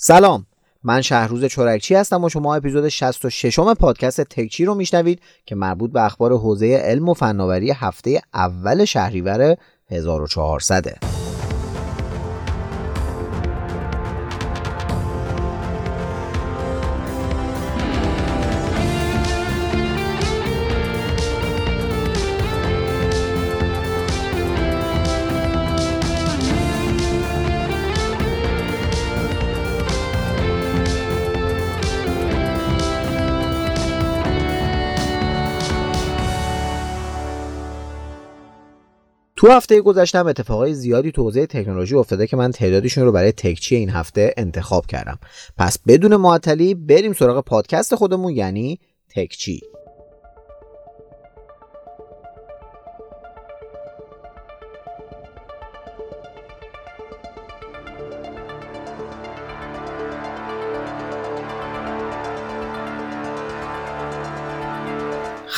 سلام. 0.00 0.46
من 0.84 1.00
شهروز 1.00 1.44
چورکچی 1.44 1.94
هستم 1.94 2.24
و 2.24 2.28
شما 2.28 2.54
اپیزود 2.54 2.88
66 2.88 3.58
م 3.58 3.74
پادکست 3.74 4.20
تکچی 4.20 4.64
رو 4.64 4.74
میشنوید 4.74 5.20
که 5.46 5.54
مربوط 5.54 5.92
به 5.92 6.04
اخبار 6.04 6.32
حوزه 6.32 6.66
علم 6.66 7.08
و 7.08 7.14
فناوری 7.14 7.70
هفته 7.70 8.20
اول 8.34 8.84
شهریور 8.84 9.56
1400 9.90 11.17
تو 39.38 39.48
هفته 39.48 39.80
گذشتم 39.80 40.26
اتفاقای 40.26 40.74
زیادی 40.74 41.12
تو 41.12 41.22
حوزه 41.22 41.46
تکنولوژی 41.46 41.94
افتاده 41.94 42.26
که 42.26 42.36
من 42.36 42.50
تعدادشون 42.50 43.04
رو 43.04 43.12
برای 43.12 43.32
تکچی 43.32 43.76
این 43.76 43.90
هفته 43.90 44.34
انتخاب 44.36 44.86
کردم. 44.86 45.18
پس 45.58 45.78
بدون 45.86 46.16
معطلی 46.16 46.74
بریم 46.74 47.12
سراغ 47.12 47.44
پادکست 47.44 47.94
خودمون 47.94 48.32
یعنی 48.32 48.80
تکچی 49.08 49.60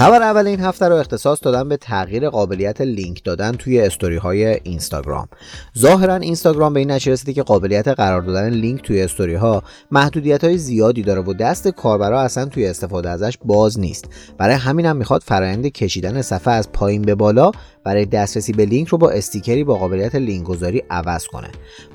خبر 0.01 0.23
اول 0.23 0.47
این 0.47 0.61
هفته 0.61 0.89
رو 0.89 0.97
اختصاص 0.97 1.39
دادن 1.43 1.69
به 1.69 1.77
تغییر 1.77 2.29
قابلیت 2.29 2.81
لینک 2.81 3.25
دادن 3.25 3.53
توی 3.53 3.81
استوری 3.81 4.17
های 4.17 4.47
اینستاگرام. 4.47 5.29
ظاهرا 5.79 6.17
اینستاگرام 6.17 6.75
به 6.75 6.81
این 6.81 6.91
نتیجه 6.91 7.13
رسیده 7.13 7.33
که 7.33 7.43
قابلیت 7.43 7.89
قرار 7.89 8.23
دادن 8.23 8.49
لینک 8.49 8.83
توی 8.83 9.03
استوری 9.03 9.35
ها 9.35 9.63
محدودیت 9.91 10.45
های 10.45 10.59
زیادی 10.59 11.03
داره 11.03 11.21
و 11.21 11.33
دست 11.33 11.69
کاربرا 11.69 12.21
اصلا 12.21 12.45
توی 12.45 12.67
استفاده 12.67 13.11
ازش 13.11 13.39
باز 13.45 13.81
نیست. 13.81 14.05
برای 14.39 14.55
همین 14.55 14.87
هم 14.87 14.97
می‌خواد 14.97 15.23
فرایند 15.23 15.67
کشیدن 15.67 16.23
صفحه 16.23 16.55
از 16.55 16.73
پایین 16.73 17.03
به 17.03 17.15
بالا 17.15 17.53
برای 17.85 18.05
دسترسی 18.05 18.53
به 18.53 18.65
لینک 18.65 18.89
رو 18.89 18.99
با 18.99 19.11
استیکری 19.11 19.65
با 19.65 19.75
قابلیت 19.75 20.15
لینک 20.15 20.47
گذاری 20.47 20.83
عوض 20.91 21.27
کنه. 21.27 21.49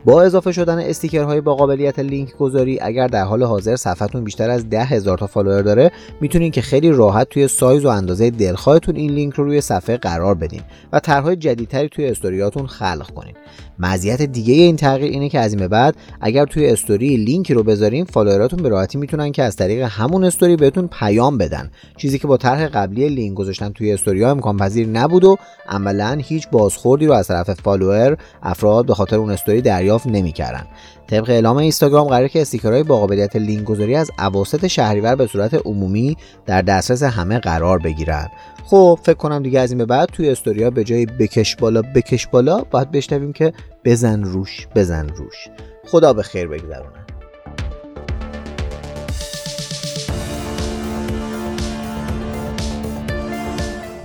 با 0.05 0.21
اضافه 0.21 0.51
شدن 0.51 0.79
استیکرهای 0.79 1.41
با 1.41 1.55
قابلیت 1.55 1.99
لینک 1.99 2.37
گذاری 2.37 2.79
اگر 2.81 3.07
در 3.07 3.23
حال 3.23 3.43
حاضر 3.43 3.75
صفحتون 3.75 4.23
بیشتر 4.23 4.49
از 4.49 4.69
ده 4.69 4.83
هزار 4.83 5.17
تا 5.17 5.27
follower 5.27 5.61
داره 5.61 5.91
می‌تونین 6.21 6.51
که 6.51 6.61
خیلی 6.61 6.91
راحت 6.91 7.29
توی 7.29 7.47
سایز 7.47 7.85
و 7.85 7.87
اندازه 7.87 8.29
دلخواهتون 8.29 8.95
این 8.95 9.11
لینک 9.11 9.33
رو 9.33 9.43
روی 9.43 9.61
صفحه 9.61 9.97
قرار 9.97 10.35
بدین 10.35 10.61
و 10.93 10.99
طرحهای 10.99 11.35
جدیدتری 11.35 11.89
توی 11.89 12.07
استوریاتون 12.07 12.67
خلق 12.67 13.11
کنین. 13.11 13.33
مزیت 13.79 14.21
دیگه 14.21 14.53
این 14.53 14.75
تغییر 14.75 15.11
اینه 15.11 15.29
که 15.29 15.39
از 15.39 15.53
این 15.53 15.59
به 15.59 15.67
بعد 15.67 15.95
اگر 16.21 16.45
توی 16.45 16.69
استوری 16.69 17.17
لینکی 17.17 17.53
رو 17.53 17.63
بذارین 17.63 18.05
follower 18.05 18.47
اتون 18.47 18.63
به 18.63 18.69
راحتی 18.69 18.97
می‌تونن 18.97 19.31
که 19.31 19.43
از 19.43 19.55
طریق 19.55 19.83
همون 19.83 20.23
استوری 20.23 20.55
بهتون 20.55 20.87
پیام 20.87 21.37
بدن. 21.37 21.71
چیزی 21.97 22.19
که 22.19 22.27
با 22.27 22.37
طرح 22.37 22.67
قبلی 22.67 23.09
لینک 23.09 23.37
گذاشتن 23.37 23.69
توی 23.69 23.93
استوری 23.93 24.23
ها 24.23 24.31
امکان 24.31 24.57
پذیر 24.57 24.87
نبود 24.87 25.23
و 25.23 25.37
عملا 25.75 26.17
هیچ 26.21 26.47
بازخوردی 26.49 27.05
رو 27.05 27.13
از 27.13 27.27
طرف 27.27 27.51
follower 27.51 28.17
افراد 28.43 28.85
به 28.85 28.93
خاطر 28.93 29.15
اون 29.15 29.31
استوری 29.31 29.61
دریافت 29.61 30.07
نمی‌کردن. 30.07 30.63
طبق 31.07 31.29
اعلام 31.29 31.57
اینستاگرام 31.57 32.07
قراره 32.07 32.29
که 32.29 32.41
استیکرهای 32.41 32.83
با 32.83 32.99
قابلیت 32.99 33.35
لینک 33.35 33.63
گذاری 33.63 33.95
از 33.95 34.11
اواسط 34.19 34.67
شهریور 34.67 35.15
به 35.15 35.27
صورت 35.27 35.53
عمومی 35.53 36.17
در 36.45 36.61
دسترس 36.61 37.03
همه 37.03 37.39
قرار 37.39 37.79
بگیرن. 37.79 38.29
خب 38.65 38.99
فکر 39.03 39.17
کنم 39.17 39.43
دیگه 39.43 39.59
از 39.59 39.71
این 39.71 39.77
به 39.77 39.85
بعد 39.85 40.09
توی 40.09 40.29
استوریا 40.29 40.69
به 40.69 40.83
جای 40.83 41.05
بکش 41.05 41.55
بالا 41.55 41.81
بکش 41.81 42.27
بالا 42.27 42.57
باید 42.71 42.91
بشنویم 42.91 43.33
که 43.33 43.53
بزن 43.85 44.23
روش 44.23 44.67
بزن 44.75 45.07
روش. 45.07 45.47
خدا 45.87 46.13
به 46.13 46.23
خیر 46.23 46.47
بگذرونه. 46.47 47.04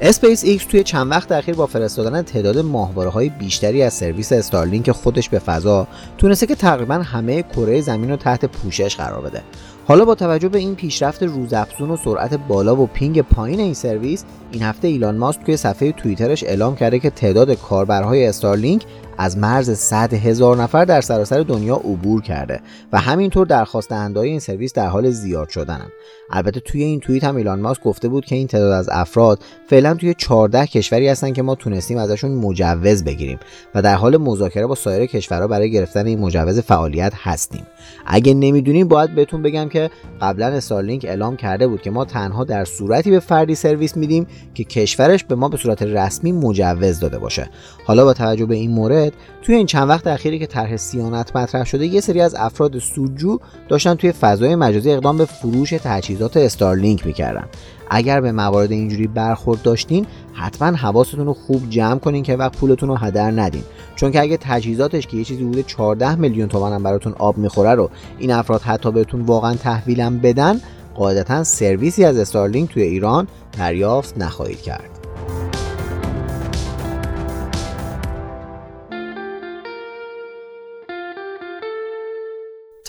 اسپیس 0.02 0.44
ایکس 0.44 0.64
توی 0.64 0.82
چند 0.82 1.10
وقت 1.10 1.32
اخیر 1.32 1.54
با 1.54 1.66
فرستادن 1.66 2.22
تعداد 2.22 2.58
ماهواره 2.58 3.10
های 3.10 3.28
بیشتری 3.28 3.82
از 3.82 3.94
سرویس 3.94 4.32
استارلینک 4.32 4.90
خودش 4.90 5.28
به 5.28 5.38
فضا 5.38 5.86
تونسته 6.18 6.46
که 6.46 6.54
تقریبا 6.54 6.94
همه 6.94 7.42
کره 7.42 7.80
زمین 7.80 8.10
رو 8.10 8.16
تحت 8.16 8.44
پوشش 8.44 8.96
قرار 8.96 9.20
بده. 9.20 9.42
حالا 9.86 10.04
با 10.04 10.14
توجه 10.14 10.48
به 10.48 10.58
این 10.58 10.74
پیشرفت 10.74 11.22
روزافزون 11.22 11.90
و 11.90 11.96
سرعت 11.96 12.34
بالا 12.34 12.76
و 12.76 12.86
پینگ 12.86 13.22
پایین 13.22 13.60
این 13.60 13.74
سرویس 13.74 14.24
این 14.52 14.62
هفته 14.62 14.88
ایلان 14.88 15.16
ماسک 15.16 15.44
توی 15.44 15.56
صفحه 15.56 15.92
توییترش 15.92 16.44
اعلام 16.44 16.76
کرده 16.76 16.98
که 16.98 17.10
تعداد 17.10 17.52
کاربرهای 17.52 18.26
استارلینک 18.26 18.82
از 19.22 19.38
مرز 19.38 19.78
100 19.78 20.14
هزار 20.14 20.56
نفر 20.56 20.84
در 20.84 21.00
سراسر 21.00 21.42
دنیا 21.42 21.76
عبور 21.76 22.22
کرده 22.22 22.60
و 22.92 23.00
همینطور 23.00 23.46
درخواست 23.46 23.88
دهنده‌های 23.88 24.28
این 24.28 24.40
سرویس 24.40 24.72
در 24.72 24.86
حال 24.86 25.10
زیاد 25.10 25.48
شدنن. 25.48 25.88
البته 26.30 26.60
توی 26.60 26.82
این 26.82 27.00
توییت 27.00 27.24
هم 27.24 27.36
ایلان 27.36 27.60
ماسک 27.60 27.82
گفته 27.82 28.08
بود 28.08 28.24
که 28.24 28.34
این 28.34 28.46
تعداد 28.46 28.72
از 28.72 28.88
افراد 28.92 29.38
فعلا 29.66 29.94
توی 29.94 30.14
14 30.14 30.66
کشوری 30.66 31.08
هستن 31.08 31.32
که 31.32 31.42
ما 31.42 31.54
تونستیم 31.54 31.98
ازشون 31.98 32.30
مجوز 32.30 33.04
بگیریم 33.04 33.38
و 33.74 33.82
در 33.82 33.94
حال 33.94 34.16
مذاکره 34.16 34.66
با 34.66 34.74
سایر 34.74 35.06
کشورها 35.06 35.46
برای 35.46 35.70
گرفتن 35.70 36.06
این 36.06 36.18
مجوز 36.18 36.58
فعالیت 36.58 37.12
هستیم. 37.16 37.66
اگه 38.06 38.34
نمی‌دونیم 38.34 38.88
باید 38.88 39.14
بهتون 39.14 39.42
بگم 39.42 39.68
که 39.68 39.90
قبلا 40.20 40.46
استارلینک 40.46 41.04
اعلام 41.04 41.36
کرده 41.36 41.66
بود 41.66 41.82
که 41.82 41.90
ما 41.90 42.04
تنها 42.04 42.44
در 42.44 42.64
صورتی 42.64 43.10
به 43.10 43.20
فردی 43.20 43.54
سرویس 43.54 43.96
میدیم 43.96 44.26
که 44.54 44.64
کشورش 44.64 45.24
به 45.24 45.34
ما 45.34 45.48
به 45.48 45.56
صورت 45.56 45.82
رسمی 45.82 46.32
مجوز 46.32 47.00
داده 47.00 47.18
باشه. 47.18 47.50
حالا 47.84 48.04
با 48.04 48.12
توجه 48.12 48.46
به 48.46 48.54
این 48.54 48.70
مورد 48.70 49.09
توی 49.42 49.54
این 49.54 49.66
چند 49.66 49.88
وقت 49.88 50.06
اخیری 50.06 50.38
که 50.38 50.46
طرح 50.46 50.76
سیانت 50.76 51.36
مطرح 51.36 51.64
شده 51.64 51.86
یه 51.86 52.00
سری 52.00 52.20
از 52.20 52.34
افراد 52.34 52.78
سودجو 52.78 53.38
داشتن 53.68 53.94
توی 53.94 54.12
فضای 54.12 54.54
مجازی 54.54 54.90
اقدام 54.90 55.18
به 55.18 55.24
فروش 55.24 55.70
تجهیزات 55.70 56.36
استارلینک 56.36 57.06
می‌کردن. 57.06 57.44
اگر 57.90 58.20
به 58.20 58.32
موارد 58.32 58.70
اینجوری 58.70 59.06
برخورد 59.06 59.62
داشتین 59.62 60.06
حتما 60.32 60.76
حواستون 60.76 61.26
رو 61.26 61.32
خوب 61.32 61.70
جمع 61.70 61.98
کنین 61.98 62.22
که 62.22 62.36
وقت 62.36 62.56
پولتون 62.56 62.88
رو 62.88 62.96
هدر 62.96 63.30
ندین. 63.30 63.62
چون 63.96 64.12
که 64.12 64.20
اگه 64.20 64.36
تجهیزاتش 64.36 65.06
که 65.06 65.16
یه 65.16 65.24
چیزی 65.24 65.44
بوده 65.44 65.62
14 65.62 66.14
میلیون 66.14 66.48
تومن 66.48 66.72
هم 66.72 66.82
براتون 66.82 67.14
آب 67.18 67.38
می‌خوره 67.38 67.74
رو 67.74 67.90
این 68.18 68.30
افراد 68.30 68.62
حتی 68.62 68.92
بهتون 68.92 69.20
واقعا 69.20 69.54
تحویلم 69.54 70.18
بدن 70.18 70.60
قاعدتا 70.94 71.44
سرویسی 71.44 72.04
از 72.04 72.18
استارلینک 72.18 72.70
توی 72.70 72.82
ایران 72.82 73.28
دریافت 73.58 74.18
نخواهید 74.18 74.62
کرد. 74.62 74.99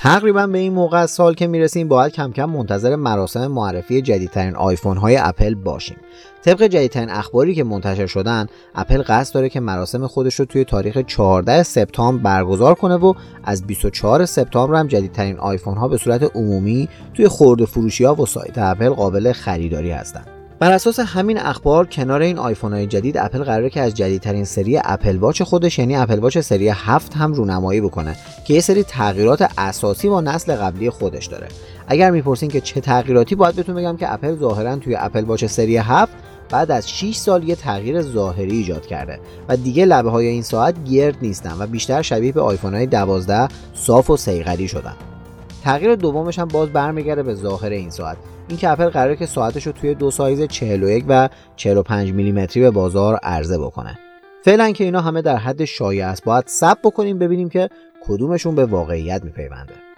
تقریبا 0.02 0.48
به 0.48 0.58
این 0.58 0.74
موقع 0.74 0.98
از 0.98 1.12
سال 1.12 1.34
که 1.34 1.48
می‌رسیم 1.48 1.88
باید 1.88 2.12
کم 2.12 2.32
کم 2.32 2.46
منتظر 2.46 2.96
مراسم 2.96 3.48
معرفی 3.48 4.02
جدیدترین 4.02 4.56
آیفون 4.56 4.98
های 4.98 5.18
اپل 5.18 5.56
باشیم. 5.56 5.98
طبق 6.46 6.64
جدیدترین 6.64 7.10
اخباری 7.10 7.56
که 7.56 7.64
منتشر 7.64 8.08
شدن 8.08 8.48
اپل 8.76 9.04
قصد 9.08 9.34
داره 9.34 9.50
که 9.50 9.60
مراسم 9.60 10.08
خودش 10.08 10.36
رو 10.36 10.46
توی 10.46 10.64
تاریخ 10.64 10.98
14 10.98 11.64
سپتامبر 11.64 12.24
برگزار 12.24 12.76
کنه 12.76 12.96
و 12.96 13.14
از 13.44 13.68
24 13.68 14.26
سپتامبر 14.26 14.80
هم 14.80 14.88
جدیدترین 14.88 15.38
آیفون 15.38 15.78
ها 15.78 15.88
به 15.88 15.98
صورت 15.98 16.36
عمومی 16.36 16.90
توی 17.14 17.28
خرده 17.28 17.66
فروشی 17.66 18.04
ها 18.04 18.16
و 18.16 18.26
سایت 18.26 18.58
اپل 18.58 18.90
قابل 18.90 19.32
خریداری 19.32 19.92
هستند 19.92 20.41
بر 20.62 20.72
اساس 20.72 21.00
همین 21.00 21.38
اخبار 21.40 21.88
کنار 21.88 22.22
این 22.22 22.38
آیفون 22.38 22.74
های 22.74 22.88
جدید 22.88 23.18
اپل 23.18 23.44
قراره 23.44 23.70
که 23.70 23.82
از 23.82 23.94
جدیدترین 23.94 24.46
سری 24.46 24.80
اپل 24.84 25.18
واچ 25.18 25.42
خودش 25.42 25.80
یعنی 25.80 25.96
اپل 25.96 26.20
واچ 26.20 26.38
سری 26.38 26.70
7 26.70 27.16
هم 27.16 27.34
رونمایی 27.34 27.82
بکنه 27.82 28.16
که 28.46 28.54
یه 28.54 28.60
سری 28.60 28.84
تغییرات 28.84 29.52
اساسی 29.58 30.10
با 30.10 30.22
نسل 30.22 30.56
قبلی 30.56 30.90
خودش 30.90 31.26
داره. 31.26 31.48
اگر 31.88 32.12
می‌پرسین 32.12 32.50
که 32.50 32.62
چه 32.62 32.82
تغییراتی 32.82 33.36
باید 33.36 33.56
بهتون 33.56 33.76
بگم 33.76 33.98
که 33.98 34.14
اپل 34.14 34.36
ظاهرا 34.36 34.76
توی 34.76 34.96
اپل 34.96 35.24
واچ 35.24 35.46
سری 35.46 35.78
7 35.78 36.12
بعد 36.50 36.72
از 36.72 36.90
6 36.90 37.16
سال 37.16 37.50
یه 37.50 37.56
تغییر 37.56 38.02
ظاهری 38.02 38.58
ایجاد 38.58 38.86
کرده 38.86 39.20
و 39.50 39.58
دیگه 39.58 39.86
لبه 39.86 40.10
های 40.10 40.28
این 40.28 40.44
ساعت 40.44 40.84
گرد 40.84 41.18
نیستن 41.22 41.56
و 41.60 41.68
بیشتر 41.68 42.02
شبیه 42.02 42.32
به 42.32 42.42
آیفون 42.42 42.74
های 42.74 42.86
12 42.86 43.48
صاف 43.74 44.10
و 44.10 44.18
سیقلی 44.18 44.68
شدن. 44.68 44.96
تغییر 45.64 45.96
دومش 45.96 46.40
هم 46.40 46.48
باز 46.48 46.70
برمیگرده 46.70 47.24
به 47.24 47.34
ظاهر 47.34 47.70
این 47.70 47.90
ساعت. 47.90 48.18
این 48.48 48.58
که 48.58 48.68
قراره 48.68 49.16
که 49.16 49.26
ساعتش 49.26 49.68
رو 49.68 49.72
توی 49.72 49.96
دو 49.96 50.12
سایز 50.12 50.42
41 50.42 51.06
و 51.08 51.30
45 51.56 52.12
میلیمتری 52.12 52.64
به 52.64 52.72
بازار 52.72 53.16
عرضه 53.16 53.58
بکنه. 53.58 54.00
فعلا 54.46 54.72
که 54.72 54.84
اینا 54.84 55.02
همه 55.02 55.22
در 55.22 55.38
حد 55.38 55.66
شایع 55.66 56.08
است. 56.08 56.24
باید 56.24 56.44
سب 56.48 56.78
بکنیم 56.84 57.20
ببینیم 57.20 57.50
که 57.50 57.70
کدومشون 58.08 58.56
به 58.56 58.66
واقعیت 58.66 59.24
میپیونده. 59.24 59.91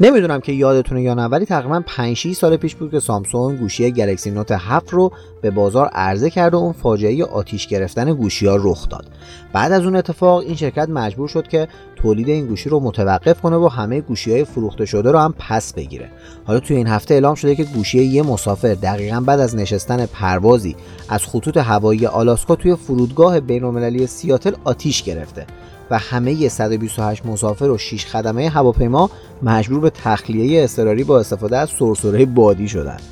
نمی‌دونم 0.00 0.40
که 0.40 0.52
یادتونه 0.52 1.02
یا 1.02 1.14
نه 1.14 1.24
ولی 1.24 1.46
تقریبا 1.46 1.82
5 1.86 2.32
سال 2.32 2.56
پیش 2.56 2.74
بود 2.74 2.90
که 2.90 3.00
سامسونگ 3.00 3.58
گوشی 3.58 3.90
گلکسی 3.90 4.30
نوت 4.30 4.52
7 4.52 4.90
رو 4.90 5.12
به 5.42 5.50
بازار 5.50 5.86
عرضه 5.86 6.30
کرد 6.30 6.54
و 6.54 6.56
اون 6.56 6.72
فاجعه 6.72 7.24
آتیش 7.24 7.66
گرفتن 7.66 8.14
گوشی 8.14 8.46
ها 8.46 8.56
رخ 8.56 8.88
داد. 8.88 9.06
بعد 9.52 9.72
از 9.72 9.84
اون 9.84 9.96
اتفاق 9.96 10.40
این 10.40 10.54
شرکت 10.54 10.88
مجبور 10.88 11.28
شد 11.28 11.48
که 11.48 11.68
تولید 11.96 12.28
این 12.28 12.46
گوشی 12.46 12.68
رو 12.68 12.80
متوقف 12.80 13.40
کنه 13.40 13.56
و 13.56 13.68
همه 13.68 14.00
گوشی 14.00 14.32
های 14.32 14.44
فروخته 14.44 14.84
شده 14.84 15.12
رو 15.12 15.18
هم 15.18 15.34
پس 15.38 15.74
بگیره. 15.74 16.10
حالا 16.44 16.60
توی 16.60 16.76
این 16.76 16.86
هفته 16.86 17.14
اعلام 17.14 17.34
شده 17.34 17.54
که 17.54 17.64
گوشی 17.64 18.04
یه 18.04 18.22
مسافر 18.22 18.74
دقیقا 18.74 19.20
بعد 19.20 19.40
از 19.40 19.56
نشستن 19.56 20.06
پروازی 20.06 20.76
از 21.08 21.24
خطوط 21.26 21.56
هوایی 21.56 22.06
آلاسکا 22.06 22.56
توی 22.56 22.76
فرودگاه 22.76 23.40
بین‌المللی 23.40 24.06
سیاتل 24.06 24.52
آتیش 24.64 25.02
گرفته. 25.02 25.46
و 25.94 25.98
همه 25.98 26.48
128 26.48 27.26
مسافر 27.26 27.64
و 27.64 27.78
6 27.78 28.06
خدمه 28.06 28.48
هواپیما 28.48 29.10
مجبور 29.42 29.80
به 29.80 29.90
تخلیه 29.90 30.62
اضطراری 30.62 31.04
با 31.04 31.20
استفاده 31.20 31.56
از 31.56 31.70
سرسره 31.70 32.26
بادی 32.26 32.68
شدند. 32.68 33.02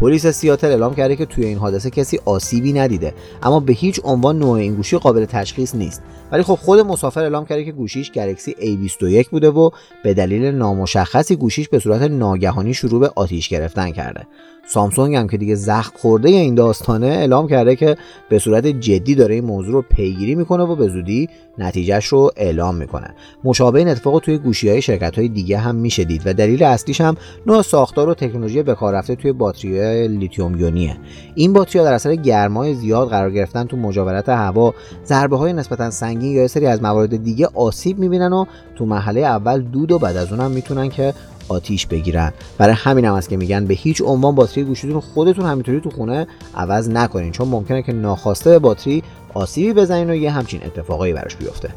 پلیس 0.00 0.26
سیاتل 0.26 0.68
اعلام 0.68 0.94
کرده 0.94 1.16
که 1.16 1.26
توی 1.26 1.44
این 1.44 1.58
حادثه 1.58 1.90
کسی 1.90 2.20
آسیبی 2.24 2.72
ندیده 2.72 3.14
اما 3.42 3.60
به 3.60 3.72
هیچ 3.72 4.00
عنوان 4.04 4.38
نوع 4.38 4.50
این 4.50 4.74
گوشی 4.74 4.98
قابل 4.98 5.24
تشخیص 5.24 5.74
نیست 5.74 6.02
ولی 6.32 6.42
خب 6.42 6.54
خود 6.54 6.80
مسافر 6.80 7.22
اعلام 7.22 7.44
کرده 7.46 7.64
که 7.64 7.72
گوشیش 7.72 8.12
گلکسی 8.12 8.52
A21 8.52 9.28
بوده 9.28 9.50
و 9.50 9.70
به 10.04 10.14
دلیل 10.14 10.44
نامشخصی 10.44 11.36
گوشیش 11.36 11.68
به 11.68 11.78
صورت 11.78 12.02
ناگهانی 12.02 12.74
شروع 12.74 13.00
به 13.00 13.10
آتیش 13.16 13.48
گرفتن 13.48 13.90
کرده 13.90 14.26
سامسونگ 14.70 15.14
هم 15.14 15.28
که 15.28 15.36
دیگه 15.36 15.54
زخم 15.54 15.92
خورده 15.98 16.28
این 16.28 16.54
داستانه 16.54 17.06
اعلام 17.06 17.48
کرده 17.48 17.76
که 17.76 17.96
به 18.28 18.38
صورت 18.38 18.66
جدی 18.66 19.14
داره 19.14 19.34
این 19.34 19.44
موضوع 19.44 19.72
رو 19.72 19.82
پیگیری 19.82 20.34
می‌کنه 20.34 20.62
و 20.62 20.76
به 20.76 20.88
زودی 20.88 21.28
نتیجهش 21.58 22.06
رو 22.06 22.30
اعلام 22.36 22.74
می‌کنه. 22.74 23.14
مشابه 23.44 23.78
این 23.78 23.88
اتفاق 23.88 24.18
توی 24.18 24.38
گوشی 24.38 24.68
های 24.68 24.82
شرکت 24.82 25.18
های 25.18 25.28
دیگه 25.28 25.58
هم 25.58 25.74
میشه 25.74 26.04
دید 26.04 26.22
و 26.26 26.34
دلیل 26.34 26.62
اصلیش 26.62 27.00
هم 27.00 27.16
نوع 27.46 27.62
ساختار 27.62 28.08
و 28.08 28.14
تکنولوژی 28.14 28.62
به 28.62 28.74
کار 28.74 28.94
رفته 28.94 29.14
توی 29.14 29.32
باتری 29.32 30.08
لیتیوم 30.08 30.56
یونیه. 30.56 30.96
این 31.34 31.52
باتری 31.52 31.82
در 31.82 31.92
اثر 31.92 32.14
گرمای 32.14 32.74
زیاد 32.74 33.08
قرار 33.08 33.30
گرفتن 33.30 33.64
تو 33.64 33.76
مجاورت 33.76 34.28
هوا 34.28 34.74
ضربه 35.04 35.36
های 35.36 35.52
نسبتا 35.52 35.90
سنگین 35.90 36.32
یا 36.32 36.48
سری 36.48 36.66
از 36.66 36.82
موارد 36.82 37.24
دیگه 37.24 37.48
آسیب 37.54 37.98
می‌بینن 37.98 38.32
و 38.32 38.44
تو 38.76 38.86
مرحله 38.86 39.20
اول 39.20 39.60
دود 39.60 39.92
و 39.92 39.98
بعد 39.98 40.16
از 40.16 40.32
اونم 40.32 40.50
می‌تونن 40.50 40.88
که 40.88 41.14
آتیش 41.48 41.86
بگیرن. 41.86 42.32
برای 42.58 42.74
همین 42.74 43.04
هم 43.04 43.14
است 43.14 43.28
که 43.28 43.36
میگن 43.36 43.66
به 43.66 43.74
هیچ 43.74 44.02
عنوان 44.04 44.34
باتری 44.34 44.64
گوشیتون 44.64 45.00
خودتون 45.00 45.46
همینطوری 45.46 45.80
تو 45.80 45.90
خونه 45.90 46.26
عوض 46.54 46.88
نکنین 46.88 47.32
چون 47.32 47.48
ممکنه 47.48 47.82
که 47.82 47.92
ناخواسته 47.92 48.50
به 48.50 48.58
باتری 48.58 49.02
آسیبی 49.34 49.72
بزنین 49.72 50.10
و 50.10 50.14
یه 50.14 50.30
همچین 50.30 50.60
اتفاقایی 50.64 51.12
براش 51.12 51.36
بیفته. 51.36 51.70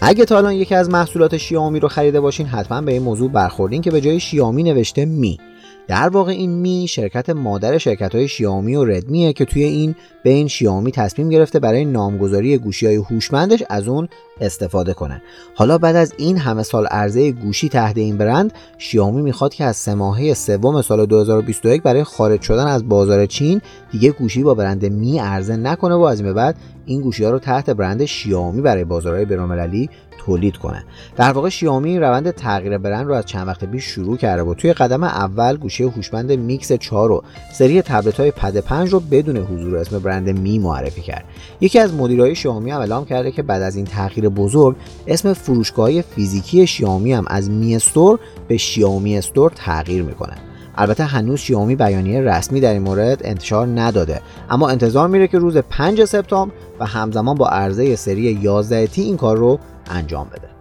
اگه 0.00 0.24
تا 0.24 0.38
الان 0.38 0.52
یکی 0.52 0.74
از 0.74 0.90
محصولات 0.90 1.36
شیائومی 1.36 1.80
رو 1.80 1.88
خریده 1.88 2.20
باشین 2.20 2.46
حتما 2.46 2.80
به 2.80 2.92
این 2.92 3.02
موضوع 3.02 3.30
برخوردین 3.30 3.82
که 3.82 3.90
به 3.90 4.00
جای 4.00 4.20
شیائومی 4.20 4.62
نوشته 4.62 5.04
می. 5.04 5.38
در 5.88 6.08
واقع 6.08 6.32
این 6.32 6.50
می 6.50 6.86
شرکت 6.88 7.30
مادر 7.30 7.78
شرکت 7.78 8.14
های 8.14 8.28
شیائومی 8.28 8.76
و 8.76 8.84
ردمیه 8.84 9.32
که 9.32 9.44
توی 9.44 9.62
این 9.62 9.94
بین 10.22 10.48
شیائومی 10.48 10.92
تصمیم 10.92 11.28
گرفته 11.28 11.58
برای 11.58 11.84
نامگذاری 11.84 12.58
گوشی 12.58 12.86
های 12.86 12.96
هوشمندش 12.96 13.62
از 13.70 13.88
اون 13.88 14.08
استفاده 14.40 14.94
کنه. 14.94 15.22
حالا 15.54 15.78
بعد 15.78 15.96
از 15.96 16.14
این 16.16 16.38
همه 16.38 16.62
سال 16.62 16.86
عرضه 16.86 17.32
گوشی 17.32 17.68
تحت 17.68 17.98
این 17.98 18.18
برند 18.18 18.52
شیائومی 18.78 19.22
می‌خواد 19.22 19.54
که 19.54 19.64
از 19.64 19.76
سه 19.76 19.94
ماهه 19.94 20.34
سوم 20.34 20.82
سال 20.82 21.06
2021 21.06 21.82
برای 21.82 22.04
خارج 22.04 22.42
شدن 22.42 22.66
از 22.66 22.88
بازار 22.88 23.26
چین 23.26 23.60
دیگه 23.90 24.10
گوشی 24.10 24.42
با 24.42 24.54
برند 24.54 24.92
می 24.92 25.18
عرضه 25.18 25.56
نکنه 25.56 25.94
و 25.94 26.00
از 26.00 26.20
این 26.20 26.32
بعد 26.32 26.56
این 26.86 27.00
گوشی 27.00 27.24
ها 27.24 27.30
رو 27.30 27.38
تحت 27.38 27.70
برند 27.70 28.04
شیائومی 28.04 28.62
برای 28.62 28.84
بازارهای 28.84 29.24
بین‌المللی 29.24 29.90
تولید 30.18 30.56
کنه. 30.56 30.84
در 31.16 31.32
واقع 31.32 31.48
شیائومی 31.48 31.98
روند 31.98 32.30
تغییر 32.30 32.78
برند 32.78 33.06
رو 33.06 33.14
از 33.14 33.26
چند 33.26 33.48
وقت 33.48 33.64
پیش 33.64 33.84
شروع 33.84 34.16
کرده 34.16 34.44
بود. 34.44 34.56
توی 34.56 34.72
قدم 34.72 35.04
اول 35.04 35.56
گوشی 35.56 35.84
هوشمند 35.84 36.32
میکس 36.32 36.72
4 36.72 37.08
رو 37.08 37.22
سری 37.52 37.82
تبلت 37.82 38.20
های 38.20 38.30
پد 38.30 38.56
5 38.56 38.88
رو 38.88 39.00
بدون 39.00 39.36
حضور 39.36 39.76
اسم 39.76 39.98
برند 39.98 40.38
می 40.38 40.58
معرفی 40.58 41.02
کرد. 41.02 41.24
یکی 41.60 41.78
از 41.78 41.94
مدیرای 41.94 42.34
شیائومی 42.34 42.70
هم 42.70 42.80
اعلام 42.80 43.04
کرده 43.04 43.30
که 43.30 43.42
بعد 43.42 43.62
از 43.62 43.76
این 43.76 43.84
تغییر 43.84 44.27
بزرگ 44.28 44.76
اسم 45.06 45.32
فروشگاه 45.32 46.00
فیزیکی 46.00 46.66
شیائومی 46.66 47.12
هم 47.12 47.24
از 47.28 47.50
می 47.50 47.76
استور 47.76 48.18
به 48.48 48.56
شیائومی 48.56 49.18
استور 49.18 49.52
تغییر 49.54 50.02
می‌کنه. 50.02 50.34
البته 50.74 51.04
هنوز 51.04 51.38
شیائومی 51.38 51.76
بیانیه 51.76 52.20
رسمی 52.20 52.60
در 52.60 52.72
این 52.72 52.82
مورد 52.82 53.20
انتشار 53.24 53.66
نداده 53.66 54.20
اما 54.50 54.68
انتظار 54.68 55.08
میره 55.08 55.28
که 55.28 55.38
روز 55.38 55.56
5 55.56 56.04
سپتامبر 56.04 56.54
و 56.80 56.86
همزمان 56.86 57.34
با 57.34 57.48
عرضه 57.48 57.96
سری 57.96 58.22
11 58.22 58.86
تی 58.86 59.02
این 59.02 59.16
کار 59.16 59.36
رو 59.36 59.58
انجام 59.90 60.28
بده. 60.28 60.57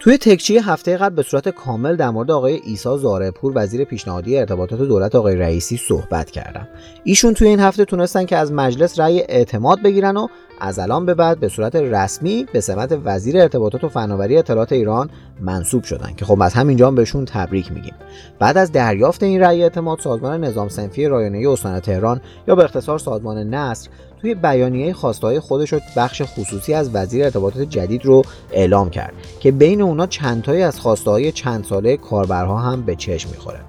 توی 0.00 0.18
تکچی 0.18 0.58
هفته 0.58 0.96
قبل 0.96 1.14
به 1.14 1.22
صورت 1.22 1.48
کامل 1.48 1.96
در 1.96 2.10
مورد 2.10 2.30
آقای 2.30 2.60
ایسا 2.64 2.96
زارپور 2.96 3.52
وزیر 3.54 3.84
پیشنهادی 3.84 4.38
ارتباطات 4.38 4.82
دولت 4.82 5.14
آقای 5.14 5.36
رئیسی 5.36 5.76
صحبت 5.76 6.30
کردم. 6.30 6.68
ایشون 7.04 7.34
توی 7.34 7.48
این 7.48 7.60
هفته 7.60 7.84
تونستن 7.84 8.24
که 8.24 8.36
از 8.36 8.52
مجلس 8.52 9.00
رأی 9.00 9.20
اعتماد 9.20 9.82
بگیرن 9.82 10.16
و 10.16 10.26
از 10.60 10.78
الان 10.78 11.06
به 11.06 11.14
بعد 11.14 11.40
به 11.40 11.48
صورت 11.48 11.76
رسمی 11.76 12.46
به 12.52 12.60
سمت 12.60 13.00
وزیر 13.04 13.38
ارتباطات 13.38 13.84
و 13.84 13.88
فناوری 13.88 14.36
اطلاعات 14.36 14.72
ایران 14.72 15.10
منصوب 15.40 15.84
شدن 15.84 16.14
که 16.16 16.24
خب 16.24 16.42
از 16.42 16.54
همینجا 16.54 16.86
هم 16.86 16.94
بهشون 16.94 17.24
تبریک 17.24 17.72
میگیم. 17.72 17.94
بعد 18.38 18.58
از 18.58 18.72
دریافت 18.72 19.22
این 19.22 19.40
رأی 19.40 19.62
اعتماد 19.62 19.98
سازمان 19.98 20.44
نظام 20.44 20.68
سنفی 20.68 21.06
رایانه 21.06 21.48
استان 21.48 21.80
تهران 21.80 22.20
یا 22.48 22.54
به 22.54 22.64
اختصار 22.64 22.98
سازمان 22.98 23.38
نصر 23.38 23.90
توی 24.20 24.34
بیانیه 24.34 24.92
خواستهای 24.92 25.40
خودش 25.40 25.74
بخش 25.96 26.22
خصوصی 26.24 26.74
از 26.74 26.90
وزیر 26.94 27.24
ارتباطات 27.24 27.62
جدید 27.62 28.04
رو 28.04 28.22
اعلام 28.52 28.90
کرد 28.90 29.12
که 29.40 29.50
بین 29.50 29.82
اونا 29.82 30.06
چندتایی 30.06 30.62
از 30.62 30.80
خواسته‌های 30.80 31.32
چند 31.32 31.64
ساله 31.64 31.96
کاربرها 31.96 32.58
هم 32.58 32.82
به 32.82 32.96
چشم 32.96 33.30
می‌خوره. 33.30 33.60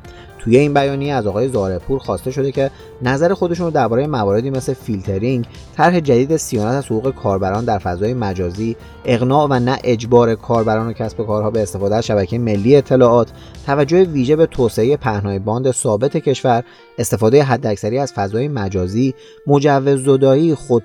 توی 0.43 0.57
این 0.57 0.73
بیانیه 0.73 1.13
از 1.13 1.27
آقای 1.27 1.49
زارپور 1.49 1.99
خواسته 1.99 2.31
شده 2.31 2.51
که 2.51 2.71
نظر 3.01 3.33
خودشون 3.33 3.65
رو 3.65 3.71
درباره 3.71 4.07
مواردی 4.07 4.49
مثل 4.49 4.73
فیلترینگ، 4.73 5.45
طرح 5.77 5.99
جدید 5.99 6.37
صیانت 6.37 6.73
از 6.73 6.85
حقوق 6.85 7.15
کاربران 7.15 7.65
در 7.65 7.77
فضای 7.77 8.13
مجازی، 8.13 8.75
اقناع 9.05 9.47
و 9.49 9.59
نه 9.59 9.79
اجبار 9.83 10.35
کاربران 10.35 10.87
و 10.87 10.93
کسب 10.93 11.17
کارها 11.25 11.51
به 11.51 11.61
استفاده 11.61 11.95
از 11.95 12.05
شبکه 12.05 12.39
ملی 12.39 12.75
اطلاعات، 12.75 13.31
توجه 13.65 14.03
ویژه 14.03 14.35
به 14.35 14.45
توسعه 14.45 14.97
پهنای 14.97 15.39
باند 15.39 15.71
ثابت 15.71 16.17
کشور، 16.17 16.63
استفاده 16.97 17.43
حداکثری 17.43 17.97
از 17.97 18.13
فضای 18.13 18.47
مجازی، 18.47 19.13
مجوز 19.47 20.03
زدایی، 20.03 20.55
خود 20.55 20.83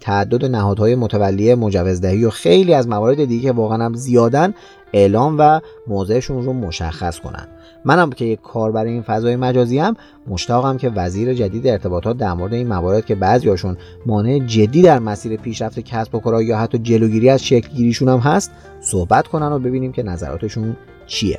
تعدد 0.00 0.44
نهادهای 0.44 0.94
متولی 0.94 1.54
مجوزدهی 1.54 2.24
و 2.24 2.30
خیلی 2.30 2.74
از 2.74 2.88
موارد 2.88 3.24
دیگه 3.24 3.42
که 3.42 3.52
واقعا 3.52 3.84
هم 3.84 3.94
زیادن 3.94 4.54
اعلام 4.92 5.36
و 5.38 5.60
موضعشون 5.86 6.44
رو 6.44 6.52
مشخص 6.52 7.18
کنند. 7.20 7.48
منم 7.86 8.10
که 8.10 8.24
یک 8.24 8.40
کار 8.42 8.72
برای 8.72 8.92
این 8.92 9.02
فضای 9.02 9.36
مجازی 9.36 9.78
هم 9.78 9.96
مشتاقم 10.26 10.76
که 10.76 10.90
وزیر 10.90 11.34
جدید 11.34 11.66
ارتباطات 11.66 12.16
در 12.16 12.32
مورد 12.32 12.54
این 12.54 12.66
موارد 12.66 13.06
که 13.06 13.14
بعضیاشون 13.14 13.76
مانع 14.06 14.38
جدی 14.38 14.82
در 14.82 14.98
مسیر 14.98 15.36
پیشرفت 15.36 15.80
کسب 15.80 16.14
و 16.14 16.20
کارها 16.20 16.42
یا 16.42 16.58
حتی 16.58 16.78
جلوگیری 16.78 17.30
از 17.30 17.44
شکل 17.44 17.68
گیریشون 17.68 18.08
هم 18.08 18.18
هست 18.18 18.50
صحبت 18.80 19.28
کنن 19.28 19.52
و 19.52 19.58
ببینیم 19.58 19.92
که 19.92 20.02
نظراتشون 20.02 20.76
چیه. 21.06 21.38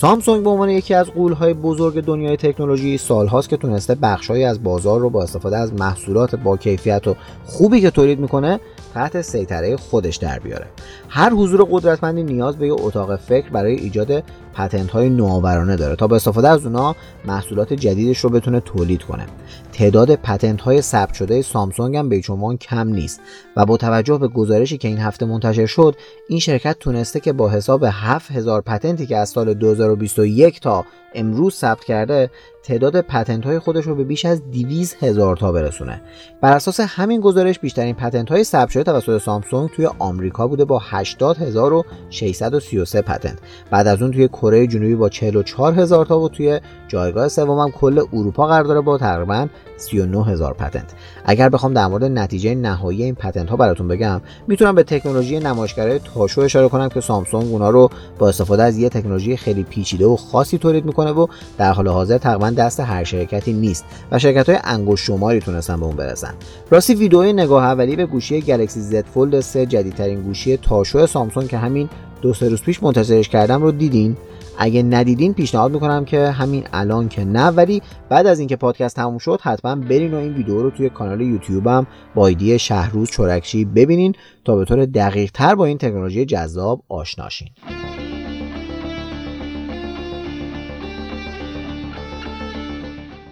سامسونگ 0.00 0.44
به 0.44 0.50
عنوان 0.50 0.68
یکی 0.68 0.94
از 0.94 1.10
قولهای 1.10 1.54
بزرگ 1.54 2.04
دنیای 2.04 2.36
تکنولوژی 2.36 2.98
سالهاست 2.98 3.48
که 3.48 3.56
تونسته 3.56 3.94
بخشهایی 3.94 4.44
از 4.44 4.62
بازار 4.62 5.00
رو 5.00 5.10
با 5.10 5.22
استفاده 5.22 5.56
از 5.56 5.72
محصولات 5.72 6.34
با 6.34 6.56
کیفیت 6.56 7.08
و 7.08 7.16
خوبی 7.44 7.80
که 7.80 7.90
تولید 7.90 8.20
می‌کنه 8.20 8.60
تحت 8.94 9.22
سیطره 9.22 9.76
خودش 9.76 10.16
در 10.16 10.38
بیاره. 10.38 10.66
هر 11.08 11.30
حضور 11.30 11.68
قدرتمندی 11.70 12.22
نیاز 12.22 12.56
به 12.56 12.66
یه 12.66 12.72
اتاق 12.72 13.16
فکر 13.16 13.50
برای 13.50 13.74
ایجاد 13.74 14.24
پتنت 14.56 14.90
های 14.90 15.08
نوآورانه 15.08 15.76
داره 15.76 15.96
تا 15.96 16.06
با 16.06 16.16
استفاده 16.16 16.48
از 16.48 16.66
اونا 16.66 16.96
محصولات 17.24 17.72
جدیدش 17.72 18.18
رو 18.18 18.30
بتونه 18.30 18.60
تولید 18.60 19.02
کنه. 19.02 19.26
تعداد 19.72 20.14
پتنت 20.14 20.60
های 20.60 20.82
ثبت 20.82 21.14
شده 21.14 21.42
سامسونگ 21.42 21.96
هم 21.96 22.08
به 22.08 22.20
کم 22.60 22.88
نیست 22.88 23.20
و 23.56 23.66
با 23.66 23.76
توجه 23.76 24.18
به 24.18 24.28
گزارشی 24.28 24.78
که 24.78 24.88
این 24.88 24.98
هفته 24.98 25.26
منتشر 25.26 25.66
شد 25.66 25.96
این 26.28 26.40
شرکت 26.40 26.78
تونسته 26.78 27.20
که 27.20 27.32
با 27.32 27.50
حساب 27.50 27.84
7000 27.90 28.60
پتنتی 28.60 29.06
که 29.06 29.16
از 29.16 29.28
سال 29.28 29.54
2021 29.54 30.60
تا 30.60 30.84
امروز 31.14 31.54
ثبت 31.54 31.84
کرده 31.84 32.30
تعداد 32.66 33.00
پتنت 33.00 33.44
های 33.44 33.58
خودش 33.58 33.84
رو 33.84 33.94
به 33.94 34.04
بیش 34.04 34.24
از 34.24 34.50
200 34.50 35.02
هزار 35.02 35.36
تا 35.36 35.52
برسونه. 35.52 36.02
بر 36.40 36.52
اساس 36.52 36.80
همین 36.80 37.20
گزارش 37.20 37.58
بیشترین 37.58 37.94
پتنت 37.94 38.28
های 38.28 38.44
ثبت 38.44 38.70
شده 38.70 38.82
توسط 38.82 39.18
سامسونگ 39.18 39.70
توی 39.70 39.88
آمریکا 39.98 40.46
بوده 40.46 40.64
با 40.64 40.78
80633 40.78 43.02
پتنت. 43.02 43.38
بعد 43.70 43.86
از 43.86 44.02
اون 44.02 44.10
توی 44.10 44.28
کره 44.28 44.66
جنوبی 44.66 44.94
با 44.94 45.08
44 45.08 45.74
هزار 45.74 46.06
تا 46.06 46.20
و 46.20 46.28
توی 46.28 46.60
جایگاه 46.88 47.28
سوم 47.28 47.70
کل 47.70 48.04
اروپا 48.12 48.46
قرار 48.46 48.64
داره 48.64 48.80
با 48.80 48.98
تقریبا 48.98 49.46
39 49.76 50.24
هزار 50.24 50.54
پتنت. 50.54 50.94
اگر 51.24 51.48
بخوام 51.48 51.74
در 51.74 51.86
مورد 51.86 52.04
نتیجه 52.04 52.54
نهایی 52.54 53.02
این 53.02 53.14
پتنت 53.14 53.50
ها 53.50 53.56
براتون 53.56 53.88
بگم 53.88 54.20
می‌تونم 54.46 54.74
به 54.74 54.82
تکنولوژی 54.82 55.38
نمایشگرای 55.38 55.98
تاشو 55.98 56.40
اشاره 56.40 56.68
کنم 56.68 56.88
که 56.88 57.00
سامسونگ 57.00 57.52
اونا 57.52 57.70
رو 57.70 57.90
با 58.18 58.28
استفاده 58.28 58.62
از 58.62 58.78
یه 58.78 58.88
تکنولوژی 58.88 59.36
خیلی 59.36 59.62
پیچیده 59.62 60.06
و 60.06 60.16
خاصی 60.16 60.58
تولید 60.58 60.84
می‌کنه 60.84 61.10
و 61.10 61.26
در 61.58 61.72
حال 61.72 61.88
حاضر 61.88 62.18
تقریبا 62.18 62.50
دست 62.56 62.80
هر 62.80 63.04
شرکتی 63.04 63.52
نیست 63.52 63.84
و 64.10 64.18
شرکت 64.18 64.48
های 64.48 64.58
انگشت 64.64 65.04
شماری 65.04 65.40
تونستن 65.40 65.80
به 65.80 65.86
اون 65.86 65.96
برسن. 65.96 66.34
راستی 66.70 66.94
ویدئوی 66.94 67.32
نگاه 67.32 67.64
اولی 67.64 67.96
به 67.96 68.06
گوشی 68.06 68.40
گلکسی 68.40 68.80
زد 68.80 69.06
فولد 69.06 69.40
3 69.40 69.66
جدیدترین 69.66 70.22
گوشی 70.22 70.56
تاشو 70.56 71.06
سامسونگ 71.06 71.48
که 71.48 71.58
همین 71.58 71.88
دو 72.22 72.34
سه 72.34 72.48
روز 72.48 72.62
پیش 72.62 72.82
منتشرش 72.82 73.28
کردم 73.28 73.62
رو 73.62 73.72
دیدین؟ 73.72 74.16
اگه 74.58 74.82
ندیدین 74.82 75.34
پیشنهاد 75.34 75.72
می‌کنم 75.72 76.04
که 76.04 76.30
همین 76.30 76.64
الان 76.72 77.08
که 77.08 77.24
نه 77.24 77.46
ولی 77.46 77.82
بعد 78.08 78.26
از 78.26 78.38
اینکه 78.38 78.56
پادکست 78.56 78.96
تموم 78.96 79.18
شد 79.18 79.40
حتما 79.42 79.74
برین 79.74 80.14
و 80.14 80.16
این 80.16 80.34
ویدیو 80.34 80.62
رو 80.62 80.70
توی 80.70 80.88
کانال 80.88 81.20
یوتیوبم 81.20 81.86
با 82.14 82.26
ایدی 82.26 82.58
شهروز 82.58 83.10
چورکشی 83.10 83.64
ببینین 83.64 84.14
تا 84.44 84.56
به 84.56 84.64
طور 84.64 84.86
دقیق 84.86 85.30
تر 85.30 85.54
با 85.54 85.64
این 85.64 85.78
تکنولوژی 85.78 86.24
جذاب 86.24 86.82
آشناشین 86.88 87.48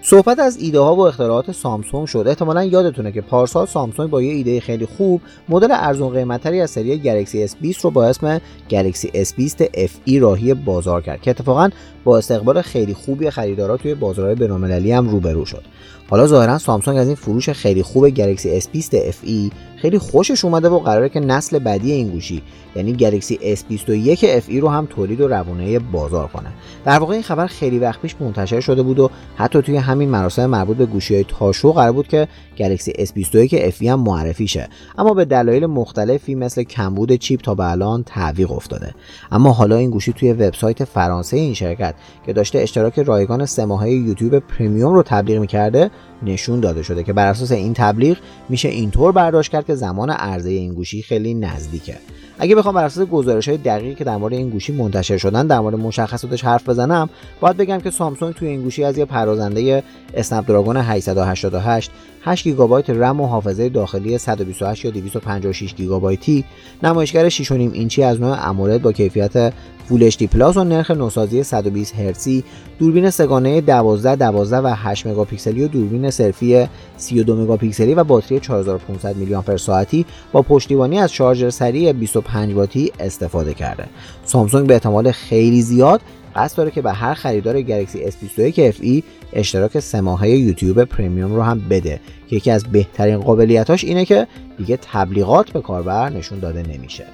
صحبت 0.06 0.38
از 0.38 0.56
ایده 0.56 0.80
ها 0.80 0.96
و 0.96 1.00
اختراعات 1.00 1.52
سامسونگ 1.52 2.06
شد. 2.06 2.24
احتمالا 2.26 2.64
یادتونه 2.64 3.12
که 3.12 3.20
پارسال 3.20 3.66
سامسونگ 3.66 4.10
با 4.10 4.22
یه 4.22 4.32
ایده 4.32 4.60
خیلی 4.60 4.86
خوب 4.86 5.20
مدل 5.48 5.68
ارزون 5.70 6.08
قیمتتری 6.08 6.60
از 6.60 6.70
سری 6.70 6.98
گلکسی 6.98 7.48
S20 7.48 7.80
رو 7.80 7.90
با 7.90 8.04
اسم 8.04 8.40
گلکسی 8.70 9.24
S20 9.24 9.64
FE 9.64 10.20
راهی 10.20 10.54
بازار 10.54 11.02
کرد 11.02 11.22
که 11.22 11.30
اتفاقا 11.30 11.70
با 12.04 12.18
استقبال 12.18 12.62
خیلی 12.62 12.94
خوبی 12.94 13.30
خریدارا 13.30 13.76
توی 13.76 13.94
بازارهای 13.94 14.34
بین‌المللی 14.34 14.92
هم 14.92 15.08
روبرو 15.08 15.44
شد. 15.44 15.62
حالا 16.10 16.26
ظاهرا 16.26 16.58
سامسونگ 16.58 16.98
از 16.98 17.06
این 17.06 17.16
فروش 17.16 17.50
خیلی 17.50 17.82
خوب 17.82 18.08
گلکسی 18.08 18.60
S20 18.60 18.94
FE 18.94 19.52
خیلی 19.84 19.98
خوشش 19.98 20.44
اومده 20.44 20.68
و 20.68 20.78
قراره 20.78 21.08
که 21.08 21.20
نسل 21.20 21.58
بعدی 21.58 21.92
این 21.92 22.08
گوشی 22.08 22.42
یعنی 22.76 22.92
گلکسی 22.92 23.56
S21 23.56 24.18
FE 24.18 24.54
رو 24.54 24.68
هم 24.68 24.86
تولید 24.86 25.20
و 25.20 25.28
روونه 25.28 25.78
بازار 25.78 26.28
کنه. 26.28 26.48
در 26.84 26.98
واقع 26.98 27.12
این 27.12 27.22
خبر 27.22 27.46
خیلی 27.46 27.78
وقت 27.78 28.00
پیش 28.00 28.16
منتشر 28.20 28.60
شده 28.60 28.82
بود 28.82 28.98
و 28.98 29.10
حتی 29.36 29.62
توی 29.62 29.76
همین 29.76 30.08
مراسم 30.08 30.46
مربوط 30.46 30.76
به 30.76 30.86
گوشی 30.86 31.14
های 31.14 31.24
تاشو 31.24 31.72
قرار 31.72 31.92
بود 31.92 32.08
که 32.08 32.28
گلکسی 32.58 32.92
S21 32.92 33.72
FE 33.72 33.82
هم 33.82 34.00
معرفی 34.00 34.48
شه. 34.48 34.68
اما 34.98 35.14
به 35.14 35.24
دلایل 35.24 35.66
مختلفی 35.66 36.34
مثل 36.34 36.62
کمبود 36.62 37.12
چیپ 37.12 37.40
تا 37.40 37.54
به 37.54 37.70
الان 37.70 38.02
تعویق 38.02 38.52
افتاده. 38.52 38.94
اما 39.32 39.52
حالا 39.52 39.76
این 39.76 39.90
گوشی 39.90 40.12
توی 40.12 40.32
وبسایت 40.32 40.84
فرانسه 40.84 41.36
این 41.36 41.54
شرکت 41.54 41.94
که 42.26 42.32
داشته 42.32 42.58
اشتراک 42.58 42.98
رایگان 42.98 43.46
سه 43.46 43.64
ماهه 43.64 43.90
یوتیوب 43.90 44.38
پرمیوم 44.38 44.94
رو 44.94 45.02
تبلیغ 45.02 45.40
می‌کرده 45.40 45.90
نشون 46.22 46.60
داده 46.60 46.82
شده 46.82 47.02
که 47.02 47.12
بر 47.12 47.26
اساس 47.26 47.52
این 47.52 47.74
تبلیغ 47.74 48.16
میشه 48.48 48.68
اینطور 48.68 49.12
برداشت 49.12 49.52
کرد 49.52 49.66
که 49.66 49.73
زمان 49.74 50.10
عرضه 50.10 50.50
این 50.50 50.74
گوشی 50.74 51.02
خیلی 51.02 51.34
نزدیکه. 51.34 51.96
اگه 52.38 52.54
بخوام 52.54 52.74
بر 52.74 52.84
اساس 52.84 53.06
گزارش 53.06 53.48
های 53.48 53.56
دقیقی 53.56 53.94
که 53.94 54.04
در 54.04 54.16
مورد 54.16 54.32
این 54.32 54.50
گوشی 54.50 54.72
منتشر 54.72 55.16
شدن 55.16 55.46
در 55.46 55.60
مورد 55.60 55.74
مشخصاتش 55.74 56.44
حرف 56.44 56.68
بزنم 56.68 57.08
باید 57.40 57.56
بگم 57.56 57.78
که 57.78 57.90
سامسونگ 57.90 58.34
توی 58.34 58.48
این 58.48 58.62
گوشی 58.62 58.84
از 58.84 58.98
یه 58.98 59.04
پردازنده 59.04 59.82
Snapdragon 60.14 60.76
888 60.76 61.90
8 62.22 62.44
گیگابایت 62.44 62.90
رم 62.90 63.20
و 63.20 63.26
حافظه 63.26 63.68
داخلی 63.68 64.18
128 64.18 64.84
یا 64.84 64.90
256 64.90 65.74
گیگابایتی 65.74 66.44
نمایشگر 66.82 67.30
6.5 67.30 67.50
اینچی 67.50 68.02
از 68.02 68.20
نوع 68.20 68.48
AMOLED 68.48 68.82
با 68.82 68.92
کیفیت 68.92 69.52
Full 69.88 70.02
HD 70.02 70.22
Plus 70.22 70.56
و 70.56 70.64
نرخ 70.64 70.90
نوسازی 70.90 71.42
120 71.42 71.94
هرتزی 71.94 72.44
دوربین 72.78 73.10
سه‌گانه 73.10 73.60
12 73.60 74.16
12 74.16 74.56
و 74.58 74.74
8 74.76 75.06
مگاپیکسلی 75.06 75.64
و 75.64 75.68
دوربین 75.68 76.10
سلفی 76.10 76.66
32 76.96 77.36
مگاپیکسلی 77.36 77.94
و 77.94 78.04
باتری 78.04 78.40
4500 78.40 79.16
میلی 79.16 79.34
آمپر 79.34 79.56
ساعتی 79.56 80.06
با 80.32 80.42
پشتیبانی 80.42 80.98
از 80.98 81.12
شارژر 81.12 81.50
سریع 81.50 81.92
25 81.92 82.54
واتی 82.54 82.92
استفاده 83.00 83.54
کرده. 83.54 83.84
سامسونگ 84.24 84.66
به 84.66 84.74
احتمال 84.74 85.12
خیلی 85.12 85.62
زیاد 85.62 86.00
قصد 86.36 86.56
داره 86.56 86.70
که 86.70 86.82
به 86.82 86.92
هر 86.92 87.14
خریدار 87.14 87.62
گلکسی 87.62 88.10
S21 88.10 88.72
FE 88.74 89.02
اشتراک 89.32 89.80
سه 89.80 90.00
ماهه 90.00 90.28
یوتیوب 90.28 90.84
پریمیوم 90.84 91.34
رو 91.34 91.42
هم 91.42 91.60
بده. 91.70 92.00
که 92.28 92.36
یکی 92.36 92.50
از 92.50 92.64
بهترین 92.64 93.20
قابلیتاش 93.20 93.84
اینه 93.84 94.04
که 94.04 94.26
دیگه 94.58 94.78
تبلیغات 94.92 95.50
به 95.50 95.60
کاربر 95.60 96.10
نشون 96.10 96.38
داده 96.38 96.62
نمیشه. 96.62 97.04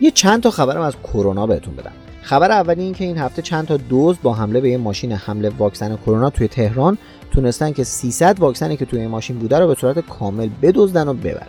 یه 0.00 0.10
چند 0.10 0.42
تا 0.42 0.50
خبرم 0.50 0.80
از 0.80 0.94
کرونا 1.04 1.46
بهتون 1.46 1.76
بدم. 1.76 1.92
خبر 2.22 2.50
اولی 2.50 2.82
این 2.82 2.94
که 2.94 3.04
این 3.04 3.18
هفته 3.18 3.42
چند 3.42 3.66
تا 3.66 3.76
دوز 3.76 4.16
با 4.22 4.34
حمله 4.34 4.60
به 4.60 4.70
یه 4.70 4.76
ماشین 4.78 5.12
حمله 5.12 5.52
واکسن 5.58 5.96
کرونا 5.96 6.30
توی 6.30 6.48
تهران 6.48 6.98
تونستن 7.30 7.72
که 7.72 7.84
300 7.84 8.40
واکسنی 8.40 8.76
که 8.76 8.84
توی 8.84 9.00
این 9.00 9.08
ماشین 9.08 9.38
بوده 9.38 9.58
رو 9.58 9.66
به 9.66 9.74
صورت 9.74 9.98
کامل 9.98 10.48
بدزدن 10.62 11.08
و 11.08 11.14
ببرن. 11.14 11.46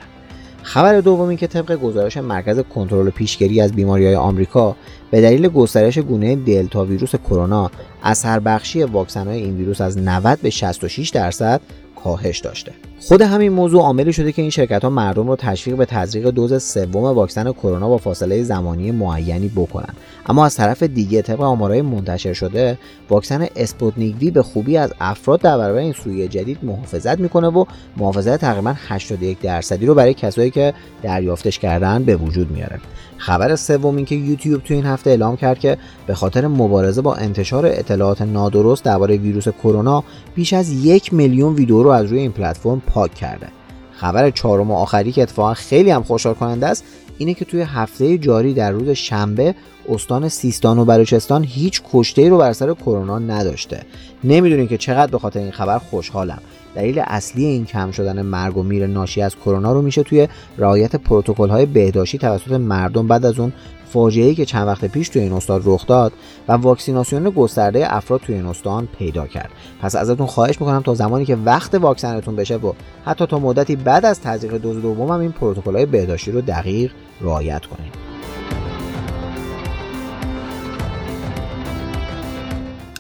خبر 0.63 1.01
دومی 1.01 1.38
که 1.38 1.48
طبق 1.48 1.75
گزارش 1.75 2.17
مرکز 2.17 2.60
کنترل 2.60 3.10
پیشگیری 3.10 3.62
از 3.62 3.74
بیماری 3.74 4.05
های 4.05 4.15
آمریکا 4.15 4.75
به 5.12 5.22
دلیل 5.22 5.48
گسترش 5.48 5.98
گونه 5.98 6.36
دلتا 6.36 6.86
ویروس 6.86 7.15
کرونا 7.15 7.72
اثر 8.03 8.39
بخشی 8.39 8.84
واکسن 8.84 9.27
های 9.27 9.38
این 9.43 9.58
ویروس 9.58 9.81
از 9.81 9.98
90 9.98 10.39
به 10.41 10.50
66 10.50 11.10
درصد 11.10 11.62
کاهش 12.03 12.39
داشته. 12.39 12.72
خود 13.00 13.22
همین 13.22 13.51
موضوع 13.51 13.81
عاملی 13.81 14.13
شده 14.13 14.31
که 14.31 14.41
این 14.41 14.51
شرکت 14.51 14.84
ها 14.84 14.89
مردم 14.89 15.27
رو 15.27 15.36
تشویق 15.36 15.75
به 15.75 15.86
تزریق 15.86 16.29
دوز 16.29 16.63
سوم 16.63 17.03
واکسن 17.03 17.51
کرونا 17.51 17.89
با 17.89 17.98
فاصله 17.98 18.43
زمانی 18.43 18.91
معینی 18.91 19.48
بکنن. 19.48 19.93
اما 20.25 20.46
از 20.46 20.55
طرف 20.55 20.84
دیگه 20.84 21.22
طبق 21.22 21.41
آمارهای 21.41 21.81
منتشر 21.81 22.34
شده 22.34 22.77
واکسن 23.10 23.48
اسپوتنیک 23.55 24.15
وی 24.20 24.31
به 24.31 24.43
خوبی 24.43 24.77
از 24.77 24.93
افراد 25.00 25.41
در 25.41 25.58
برابر 25.58 25.79
این 25.79 25.93
سویه 25.93 26.27
جدید 26.27 26.58
محافظت 26.63 27.20
می‌کنه 27.20 27.48
و 27.48 27.65
محافظت 27.98 28.41
تقریبا 28.41 28.75
81 28.88 29.39
درصدی 29.39 29.86
رو 29.86 29.96
برای 29.96 30.13
کسایی 30.13 30.51
که 30.51 30.74
دریافتش 31.03 31.60
کردن 31.60 32.03
به 32.03 32.15
وجود 32.15 32.51
میاره. 32.51 32.79
خبر 33.21 33.55
سوم 33.55 33.95
این 33.95 34.05
که 34.05 34.15
یوتیوب 34.15 34.63
تو 34.63 34.73
این 34.73 34.85
هفته 34.85 35.09
اعلام 35.09 35.37
کرد 35.37 35.59
که 35.59 35.77
به 36.07 36.13
خاطر 36.13 36.47
مبارزه 36.47 37.01
با 37.01 37.15
انتشار 37.15 37.65
اطلاعات 37.65 38.21
نادرست 38.21 38.83
درباره 38.83 39.17
ویروس 39.17 39.47
کرونا 39.47 40.03
بیش 40.35 40.53
از 40.53 40.69
یک 40.69 41.13
میلیون 41.13 41.53
ویدیو 41.53 41.83
رو 41.83 41.89
از 41.89 42.05
روی 42.05 42.19
این 42.19 42.31
پلتفرم 42.31 42.81
پاک 42.87 43.13
کرده. 43.13 43.47
خبر 43.93 44.29
چهارم 44.29 44.71
و 44.71 44.75
آخری 44.75 45.11
که 45.11 45.21
اتفاقا 45.21 45.53
خیلی 45.53 45.91
هم 45.91 46.03
خوشحال 46.03 46.33
کننده 46.33 46.67
است 46.67 46.83
اینه 47.21 47.33
که 47.33 47.45
توی 47.45 47.61
هفته 47.61 48.17
جاری 48.17 48.53
در 48.53 48.71
روز 48.71 48.89
شنبه 48.89 49.55
استان 49.89 50.29
سیستان 50.29 50.79
و 50.79 50.85
بلوچستان 50.85 51.43
هیچ 51.43 51.81
کشته 51.93 52.21
ای 52.21 52.29
رو 52.29 52.37
بر 52.37 52.53
سر 52.53 52.73
کرونا 52.73 53.19
نداشته. 53.19 53.83
نمی‌دونین 54.23 54.67
که 54.67 54.77
چقدر 54.77 55.11
به 55.11 55.19
خاطر 55.19 55.39
این 55.39 55.51
خبر 55.51 55.77
خوشحالم. 55.77 56.41
دلیل 56.75 57.03
اصلی 57.07 57.45
این 57.45 57.65
کم 57.65 57.91
شدن 57.91 58.21
مرگ 58.21 58.57
و 58.57 58.63
میر 58.63 58.87
ناشی 58.87 59.21
از 59.21 59.35
کرونا 59.35 59.73
رو 59.73 59.81
میشه 59.81 60.03
توی 60.03 60.27
رعایت 60.57 60.95
پروتکل 60.95 61.49
های 61.49 61.65
بهداشتی 61.65 62.17
توسط 62.17 62.51
مردم 62.51 63.07
بعد 63.07 63.25
از 63.25 63.39
اون 63.39 63.53
فاجعه‌ای 63.93 64.36
که 64.36 64.45
چند 64.45 64.67
وقت 64.67 64.86
پیش 64.86 65.10
توی 65.10 65.21
این 65.21 65.33
استان 65.33 65.62
رخ 65.65 65.88
داد 65.88 66.13
و 66.48 66.53
واکسیناسیون 66.53 67.29
گسترده 67.29 67.95
افراد 67.95 68.21
توی 68.21 68.36
این 68.36 68.45
استان 68.45 68.88
پیدا 68.98 69.27
کرد. 69.27 69.50
پس 69.81 69.95
ازتون 69.95 70.27
خواهش 70.27 70.62
می‌کنم 70.62 70.81
تا 70.81 70.93
زمانی 70.93 71.25
که 71.25 71.36
وقت 71.36 71.75
واکسنتون 71.75 72.36
بشه 72.36 72.55
و 72.55 72.74
حتی 73.05 73.25
تا 73.25 73.39
مدتی 73.39 73.75
بعد 73.75 74.05
از 74.05 74.21
تزریق 74.21 74.57
دوز 74.57 74.81
دوم 74.81 75.12
هم 75.12 75.19
این 75.19 75.33
های 75.65 75.86
بهداشتی 75.86 76.31
رو 76.31 76.41
دقیق 76.41 76.91
رعایت 77.21 77.65
کنید 77.65 78.11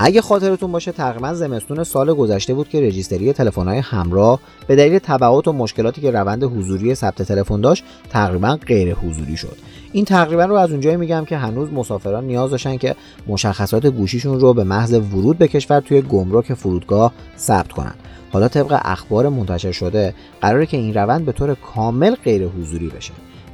اگه 0.03 0.21
خاطرتون 0.21 0.71
باشه 0.71 0.91
تقریبا 0.91 1.33
زمستون 1.33 1.83
سال 1.83 2.13
گذشته 2.13 2.53
بود 2.53 2.69
که 2.69 2.81
رجیستری 2.81 3.33
تلفن‌های 3.33 3.77
همراه 3.77 4.39
به 4.67 4.75
دلیل 4.75 4.99
تبعات 4.99 5.47
و 5.47 5.53
مشکلاتی 5.53 6.01
که 6.01 6.11
روند 6.11 6.43
حضوری 6.43 6.95
ثبت 6.95 7.21
تلفن 7.21 7.61
داشت 7.61 7.83
تقریبا 8.09 8.57
غیر 8.67 8.93
حضوری 8.93 9.37
شد. 9.37 9.57
این 9.91 10.05
تقریبا 10.05 10.45
رو 10.45 10.55
از 10.55 10.71
اونجایی 10.71 10.97
میگم 10.97 11.25
که 11.25 11.37
هنوز 11.37 11.73
مسافران 11.73 12.23
نیاز 12.23 12.51
داشتن 12.51 12.77
که 12.77 12.95
مشخصات 13.27 13.85
گوشیشون 13.85 14.39
رو 14.39 14.53
به 14.53 14.63
محض 14.63 14.93
ورود 14.93 15.37
به 15.37 15.47
کشور 15.47 15.79
توی 15.79 16.01
گمرک 16.01 16.53
فرودگاه 16.53 17.13
ثبت 17.37 17.71
کنن. 17.71 17.93
حالا 18.31 18.47
طبق 18.47 18.79
اخبار 18.81 19.29
منتشر 19.29 19.71
شده 19.71 20.13
قراره 20.41 20.65
که 20.65 20.77
این 20.77 20.93
روند 20.93 21.25
به 21.25 21.31
طور 21.31 21.55
کامل 21.55 22.15
غیر 22.15 22.47
حضوری 22.47 22.87
بشه. 22.87 23.13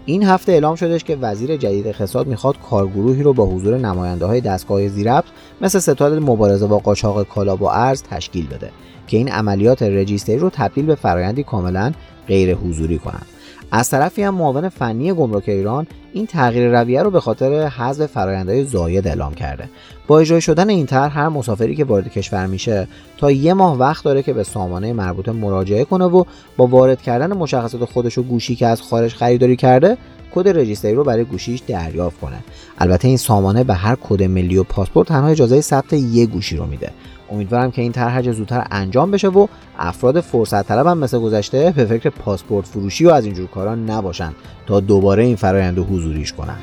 این 0.10 0.24
هفته 0.24 0.52
اعلام 0.52 0.76
شدش 0.76 1.04
که 1.04 1.16
وزیر 1.16 1.58
جدید 1.58 1.88
اقتصاد 1.88 2.28
می‌خواد 2.28 2.56
کارگروهی 2.70 3.24
رو 3.24 3.34
با 3.34 3.46
حضور 3.46 3.78
نماینده 3.78 4.26
های 4.26 4.42
دستگاه 4.42 4.88
زیربط 4.88 5.24
مثل 5.62 5.80
ستاد 5.80 6.14
مبارزه 6.14 6.68
با 6.68 6.80
قاچاق 6.80 7.24
کالا 7.24 7.56
و 7.56 7.64
ارز 7.64 8.04
تشکیل 8.04 8.48
بده 8.48 8.72
که 9.08 9.18
این 9.18 9.30
عملیات 9.30 9.84
رجیستری 9.84 10.38
رو 10.38 10.50
تبدیل 10.50 10.86
به 10.86 10.96
فرایندی 10.96 11.44
کاملا 11.44 11.92
غیر 12.28 12.56
حضوری 12.56 12.98
کنند. 12.98 13.26
از 13.72 13.90
طرفی 13.90 14.24
هم 14.24 14.36
معاون 14.36 14.70
فنی 14.70 15.14
گمرک 15.14 15.50
ایران 15.50 15.88
این 16.14 16.28
تغییر 16.28 16.82
رویه 16.82 17.04
رو 17.04 17.12
به 17.12 17.20
خاطر 17.20 17.68
حذف 17.68 18.06
فرآیندهای 18.06 18.66
زاید 18.66 19.08
اعلام 19.08 19.34
کرده. 19.34 19.70
با 20.08 20.20
اجرای 20.20 20.42
شدن 20.42 20.70
این 20.70 20.86
طرح 20.86 21.18
هر 21.18 21.30
مسافری 21.30 21.76
که 21.76 21.86
وارد 21.86 22.08
کشور 22.12 22.46
میشه 22.46 22.88
تا 23.18 23.32
یه 23.32 23.54
ماه 23.54 23.78
وقت 23.78 24.04
داره 24.04 24.24
که 24.24 24.34
به 24.34 24.44
سامانه 24.44 24.94
مربوطه 24.94 25.32
مراجعه 25.32 25.86
کنه 25.86 26.06
و 26.06 26.24
با 26.58 26.68
وارد 26.68 27.02
کردن 27.02 27.34
مشخصات 27.34 27.86
خودش 27.86 28.18
و 28.18 28.24
گوشی 28.24 28.56
که 28.56 28.68
از 28.68 28.82
خارج 28.82 29.14
خریداری 29.14 29.56
کرده 29.56 29.98
کد 30.36 30.48
رجیستری 30.48 30.94
رو 30.94 31.04
برای 31.04 31.24
گوشیش 31.24 31.60
دریافت 31.60 32.20
کنه. 32.20 32.38
البته 32.78 33.08
این 33.08 33.18
سامانه 33.18 33.64
به 33.64 33.74
هر 33.74 33.98
کد 34.10 34.24
ملی 34.24 34.58
و 34.58 34.64
پاسپورت 34.64 35.08
تنها 35.08 35.28
اجازه 35.28 35.62
ثبت 35.62 35.94
یه 35.94 36.26
گوشی 36.26 36.58
رو 36.58 36.66
میده. 36.66 36.92
امیدوارم 37.32 37.72
که 37.72 37.82
این 37.82 37.92
طرح 37.92 38.32
زودتر 38.32 38.68
انجام 38.72 39.12
بشه 39.12 39.28
و 39.28 39.48
افراد 39.80 40.22
فرصت 40.22 40.68
طلب 40.68 40.88
هم 40.88 40.98
مثل 40.98 41.20
گذشته 41.20 41.74
به 41.76 41.86
فکر 41.86 42.10
پاسپورت 42.10 42.66
فروشی 42.66 43.06
و 43.06 43.10
از 43.10 43.26
اینجور 43.26 43.48
کارا 43.48 43.76
نباشن 43.76 44.34
تا 44.68 44.80
دوباره 44.80 45.24
این 45.24 45.36
فرایند 45.36 45.80
حضوریش 45.80 46.34
کنن. 46.34 46.58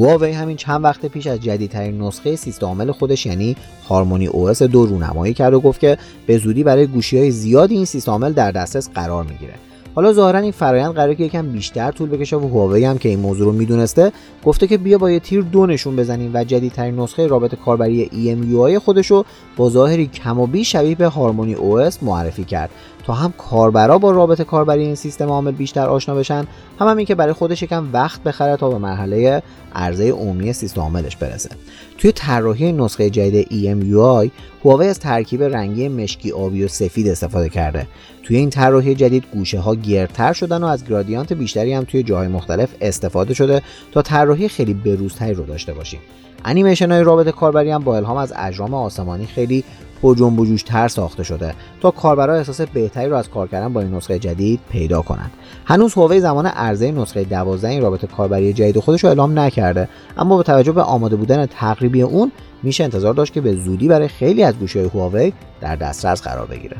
هواوی 0.00 0.32
همین 0.32 0.56
چند 0.56 0.84
وقت 0.84 1.06
پیش 1.06 1.26
از 1.26 1.40
جدیدترین 1.40 2.02
نسخه 2.02 2.36
سیستم 2.36 2.66
عامل 2.66 2.92
خودش 2.92 3.26
یعنی 3.26 3.56
هارمونی 3.88 4.26
او 4.26 4.52
دو 4.52 4.86
رونمایی 4.86 5.34
کرد 5.34 5.54
و 5.54 5.60
گفت 5.60 5.80
که 5.80 5.98
به 6.26 6.38
زودی 6.38 6.64
برای 6.64 6.86
گوشی 6.86 7.18
های 7.18 7.30
زیادی 7.30 7.74
این 7.74 7.84
سیستم 7.84 8.12
عامل 8.12 8.32
در 8.32 8.50
دسترس 8.50 8.90
قرار 8.90 9.24
می‌گیره. 9.24 9.54
حالا 9.94 10.12
ظاهرا 10.12 10.38
این 10.38 10.52
فرایند 10.52 10.94
قراره 10.94 11.14
که 11.14 11.24
یکم 11.24 11.52
بیشتر 11.52 11.90
طول 11.90 12.08
بکشه 12.08 12.36
و 12.36 12.48
هواوی 12.48 12.84
هم 12.84 12.98
که 12.98 13.08
این 13.08 13.20
موضوع 13.20 13.46
رو 13.46 13.52
می‌دونسته 13.52 14.12
گفته 14.44 14.66
که 14.66 14.78
بیا 14.78 14.98
با 14.98 15.10
یه 15.10 15.20
تیر 15.20 15.42
دو 15.42 15.66
نشون 15.66 15.96
بزنیم 15.96 16.30
و 16.34 16.44
جدیدترین 16.44 17.00
نسخه 17.00 17.26
رابط 17.26 17.54
کاربری 17.54 18.10
EMUI 18.12 18.76
خودش 18.76 19.06
رو 19.06 19.24
با 19.56 19.70
ظاهری 19.70 20.06
کم 20.06 20.40
و 20.40 20.46
بیش 20.46 20.72
شبیه 20.72 20.94
به 20.94 21.06
هارمونی 21.06 21.54
OS 21.54 22.02
معرفی 22.02 22.44
کرد. 22.44 22.70
هم 23.12 23.34
کاربرا 23.38 23.98
با 23.98 24.10
رابط 24.10 24.42
کاربری 24.42 24.84
این 24.84 24.94
سیستم 24.94 25.28
عامل 25.28 25.50
بیشتر 25.50 25.86
آشنا 25.86 26.14
بشن 26.14 26.46
هم 26.80 26.88
همین 26.88 27.06
که 27.06 27.14
برای 27.14 27.32
خودش 27.32 27.62
یکم 27.62 27.88
وقت 27.92 28.22
بخره 28.22 28.56
تا 28.56 28.68
به 28.68 28.78
مرحله 28.78 29.42
عرضه 29.74 30.10
عمومی 30.10 30.52
سیستم 30.52 30.80
عاملش 30.80 31.16
برسه. 31.16 31.50
توی 31.98 32.12
طراحی 32.12 32.72
نسخه 32.72 33.10
جدید 33.10 33.46
EMUI 33.46 34.30
هواوی 34.64 34.88
از 34.88 34.98
ترکیب 34.98 35.42
رنگی 35.42 35.88
مشکی 35.88 36.32
آبی 36.32 36.64
و 36.64 36.68
سفید 36.68 37.08
استفاده 37.08 37.48
کرده. 37.48 37.86
توی 38.22 38.36
این 38.36 38.50
طراحی 38.50 38.94
جدید 38.94 39.24
گوشه 39.32 39.58
ها 39.58 39.74
گردتر 39.74 40.32
شدن 40.32 40.64
و 40.64 40.66
از 40.66 40.84
گرادیانت 40.84 41.32
بیشتری 41.32 41.72
هم 41.72 41.84
توی 41.84 42.02
جاهای 42.02 42.28
مختلف 42.28 42.68
استفاده 42.80 43.34
شده 43.34 43.62
تا 43.92 44.02
طراحی 44.02 44.48
خیلی 44.48 44.74
بروزتری 44.74 45.34
رو 45.34 45.46
داشته 45.46 45.72
باشیم. 45.72 46.00
انیمیشن 46.44 46.92
های 46.92 47.02
رابط 47.02 47.28
کاربری 47.28 47.70
هم 47.70 47.84
با 47.84 47.96
الهام 47.96 48.16
از 48.16 48.32
اجرام 48.36 48.74
آسمانی 48.74 49.26
خیلی 49.26 49.64
با 50.02 50.14
جنب 50.14 50.40
و 50.40 50.46
جوش 50.46 50.62
تر 50.62 50.88
ساخته 50.88 51.22
شده 51.22 51.54
تا 51.80 51.90
کاربرا 51.90 52.34
احساس 52.34 52.60
بهتری 52.60 53.08
رو 53.08 53.16
از 53.16 53.30
کار 53.30 53.48
کردن 53.48 53.72
با 53.72 53.80
این 53.80 53.94
نسخه 53.94 54.18
جدید 54.18 54.60
پیدا 54.70 55.02
کنند. 55.02 55.30
هنوز 55.64 55.94
هواوی 55.94 56.20
زمان 56.20 56.46
عرضه 56.46 56.92
نسخه 56.92 57.24
12 57.24 57.68
این 57.68 57.82
رابط 57.82 58.04
کاربری 58.04 58.52
جدید 58.52 58.78
خودش 58.78 59.04
رو 59.04 59.08
اعلام 59.08 59.38
نکرده 59.38 59.88
اما 60.16 60.36
با 60.36 60.42
توجه 60.42 60.72
به 60.72 60.82
آماده 60.82 61.16
بودن 61.16 61.46
تقریبی 61.46 62.02
اون 62.02 62.32
میشه 62.62 62.84
انتظار 62.84 63.14
داشت 63.14 63.32
که 63.32 63.40
به 63.40 63.56
زودی 63.56 63.88
برای 63.88 64.08
خیلی 64.08 64.42
از 64.42 64.58
گوشی 64.58 64.78
های 64.78 64.88
هواوی 64.88 65.32
در 65.60 65.76
دسترس 65.76 66.22
قرار 66.22 66.46
بگیره. 66.46 66.76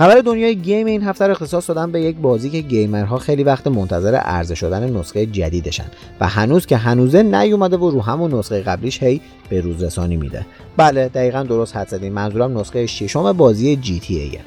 خبر 0.00 0.20
دنیای 0.20 0.56
گیم 0.56 0.86
این 0.86 1.02
هفته 1.02 1.24
رو 1.24 1.30
اختصاص 1.30 1.68
دادن 1.68 1.92
به 1.92 2.00
یک 2.00 2.16
بازی 2.16 2.50
که 2.50 2.60
گیمرها 2.60 3.18
خیلی 3.18 3.44
وقت 3.44 3.66
منتظر 3.66 4.14
عرضه 4.14 4.54
شدن 4.54 4.96
نسخه 4.96 5.26
جدیدشن 5.26 5.84
و 6.20 6.28
هنوز 6.28 6.66
که 6.66 6.76
هنوزه 6.76 7.22
نیومده 7.22 7.76
و 7.76 7.90
رو 7.90 8.02
همون 8.02 8.34
نسخه 8.34 8.60
قبلیش 8.62 9.02
هی 9.02 9.20
به 9.48 9.60
روز 9.60 9.82
رسانی 9.82 10.16
میده. 10.16 10.46
بله 10.76 11.08
دقیقا 11.08 11.42
درست 11.42 11.76
حدس 11.76 11.88
زدین. 11.88 12.12
منظورم 12.12 12.58
نسخه 12.58 12.86
ششم 12.86 13.32
بازی 13.32 13.76
جی 13.76 14.00
تی 14.00 14.18
ایه. 14.18 14.40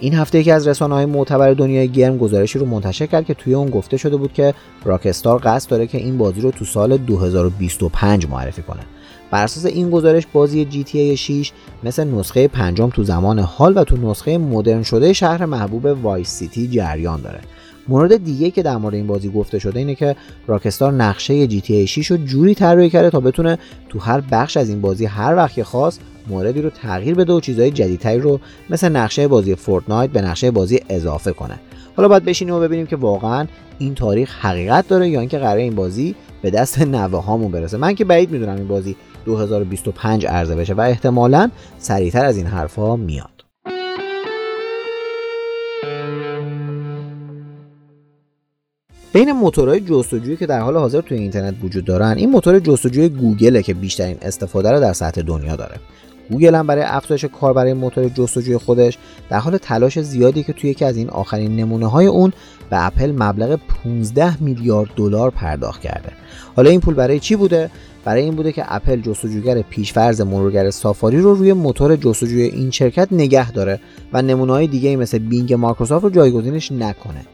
این 0.00 0.14
هفته 0.14 0.38
یکی 0.38 0.50
از 0.50 0.68
رسانه 0.68 0.94
های 0.94 1.06
معتبر 1.06 1.54
دنیای 1.54 1.88
game 1.88 2.18
گزارشی 2.18 2.58
رو 2.58 2.66
منتشر 2.66 3.06
کرد 3.06 3.24
که 3.24 3.34
توی 3.34 3.54
اون 3.54 3.70
گفته 3.70 3.96
شده 3.96 4.16
بود 4.16 4.32
که 4.32 4.54
راکستار 4.84 5.40
قصد 5.44 5.70
داره 5.70 5.86
که 5.86 5.98
این 5.98 6.18
بازی 6.18 6.40
رو 6.40 6.50
تو 6.50 6.64
سال 6.64 6.96
2025 6.96 8.26
معرفی 8.26 8.62
کنه. 8.62 8.82
بر 9.30 9.44
اساس 9.44 9.66
این 9.66 9.90
گزارش 9.90 10.26
بازی 10.32 10.68
GTA 10.70 11.18
6 11.18 11.52
مثل 11.82 12.04
نسخه 12.04 12.48
پنجم 12.48 12.88
تو 12.88 13.04
زمان 13.04 13.38
حال 13.38 13.78
و 13.78 13.84
تو 13.84 13.96
نسخه 13.96 14.38
مدرن 14.38 14.82
شده 14.82 15.12
شهر 15.12 15.44
محبوب 15.44 15.84
وایس 16.02 16.28
سیتی 16.28 16.68
جریان 16.68 17.22
داره. 17.22 17.40
مورد 17.88 18.24
دیگه 18.24 18.50
که 18.50 18.62
در 18.62 18.76
مورد 18.76 18.94
این 18.94 19.06
بازی 19.06 19.28
گفته 19.28 19.58
شده 19.58 19.78
اینه 19.78 19.94
که 19.94 20.16
راکستار 20.46 20.92
نقشه 20.92 21.48
GTA 21.48 21.70
6 21.70 22.10
رو 22.10 22.16
جوری 22.16 22.54
طراحی 22.54 22.90
کرده 22.90 23.10
تا 23.10 23.20
بتونه 23.20 23.58
تو 23.88 23.98
هر 23.98 24.20
بخش 24.20 24.56
از 24.56 24.68
این 24.68 24.80
بازی 24.80 25.06
هر 25.06 25.36
وقت 25.36 25.54
که 25.54 25.64
خواست 25.64 26.00
موردی 26.28 26.62
رو 26.62 26.70
تغییر 26.70 27.14
بده 27.14 27.32
و 27.32 27.40
چیزهای 27.40 27.70
جدیدتری 27.70 28.20
رو 28.20 28.40
مثل 28.70 28.88
نقشه 28.88 29.28
بازی 29.28 29.54
فورتنایت 29.54 30.10
به 30.10 30.22
نقشه 30.22 30.50
بازی 30.50 30.80
اضافه 30.88 31.32
کنه. 31.32 31.60
حالا 31.96 32.08
باید 32.08 32.24
بشینیم 32.24 32.54
و 32.54 32.60
ببینیم 32.60 32.86
که 32.86 32.96
واقعا 32.96 33.46
این 33.78 33.94
تاریخ 33.94 34.34
حقیقت 34.44 34.88
داره 34.88 35.08
یا 35.08 35.20
اینکه 35.20 35.38
قرار 35.38 35.56
این 35.56 35.74
بازی 35.74 36.14
به 36.42 36.50
دست 36.50 36.82
نوه 36.82 37.24
هامون 37.24 37.50
برسه. 37.50 37.76
من 37.76 37.94
که 37.94 38.04
بعید 38.04 38.30
می‌دونم 38.30 38.56
این 38.56 38.68
بازی 38.68 38.96
2025 39.24 40.26
عرضه 40.26 40.56
بشه 40.56 40.74
و 40.74 40.80
احتمالا 40.80 41.50
سریعتر 41.78 42.24
از 42.24 42.36
این 42.36 42.46
حرفها 42.46 42.96
میاد. 42.96 43.38
بین 49.12 49.32
موتورهای 49.32 49.80
جستجویی 49.80 50.36
که 50.36 50.46
در 50.46 50.60
حال 50.60 50.76
حاضر 50.76 51.00
توی 51.00 51.18
اینترنت 51.18 51.54
وجود 51.62 51.84
دارن 51.84 52.14
این 52.16 52.30
موتور 52.30 52.58
جستجوی 52.58 53.08
گوگله 53.08 53.62
که 53.62 53.74
بیشترین 53.74 54.16
استفاده 54.22 54.70
رو 54.70 54.80
در 54.80 54.92
سطح 54.92 55.22
دنیا 55.22 55.56
داره. 55.56 55.80
گوگل 56.30 56.54
هم 56.54 56.66
برای 56.66 56.82
افزایش 56.82 57.24
کاربرای 57.24 57.72
موتور 57.72 58.08
جستجوی 58.08 58.56
خودش 58.56 58.98
در 59.30 59.38
حال 59.38 59.56
تلاش 59.56 60.00
زیادیه 60.00 60.42
که 60.42 60.52
توی 60.52 60.70
یکی 60.70 60.84
از 60.84 60.96
این 60.96 61.10
آخرین 61.10 61.56
نمونه 61.56 61.86
های 61.86 62.06
اون 62.06 62.32
به 62.70 62.86
اپل 62.86 63.12
مبلغ 63.12 63.58
15 63.84 64.42
میلیارد 64.42 64.90
دلار 64.96 65.30
پرداخت 65.30 65.80
کرده. 65.80 66.12
حالا 66.56 66.70
این 66.70 66.80
پول 66.80 66.94
برای 66.94 67.20
چی 67.20 67.36
بوده؟ 67.36 67.70
برای 68.04 68.22
این 68.22 68.34
بوده 68.34 68.52
که 68.52 68.64
اپل 68.66 69.00
جستجوگر 69.00 69.62
پیشفرض 69.62 70.20
مرورگر 70.20 70.70
سافاری 70.70 71.20
رو 71.20 71.34
روی 71.34 71.52
موتور 71.52 71.96
جستجوی 71.96 72.42
این 72.42 72.70
شرکت 72.70 73.08
نگه 73.12 73.52
داره 73.52 73.80
و 74.12 74.22
نمونه 74.22 74.52
های 74.52 74.66
دیگه 74.66 74.96
مثل 74.96 75.18
بینگ 75.18 75.54
مایکروسافت 75.54 76.04
رو 76.04 76.10
جایگزینش 76.10 76.72
نکنه. 76.72 77.24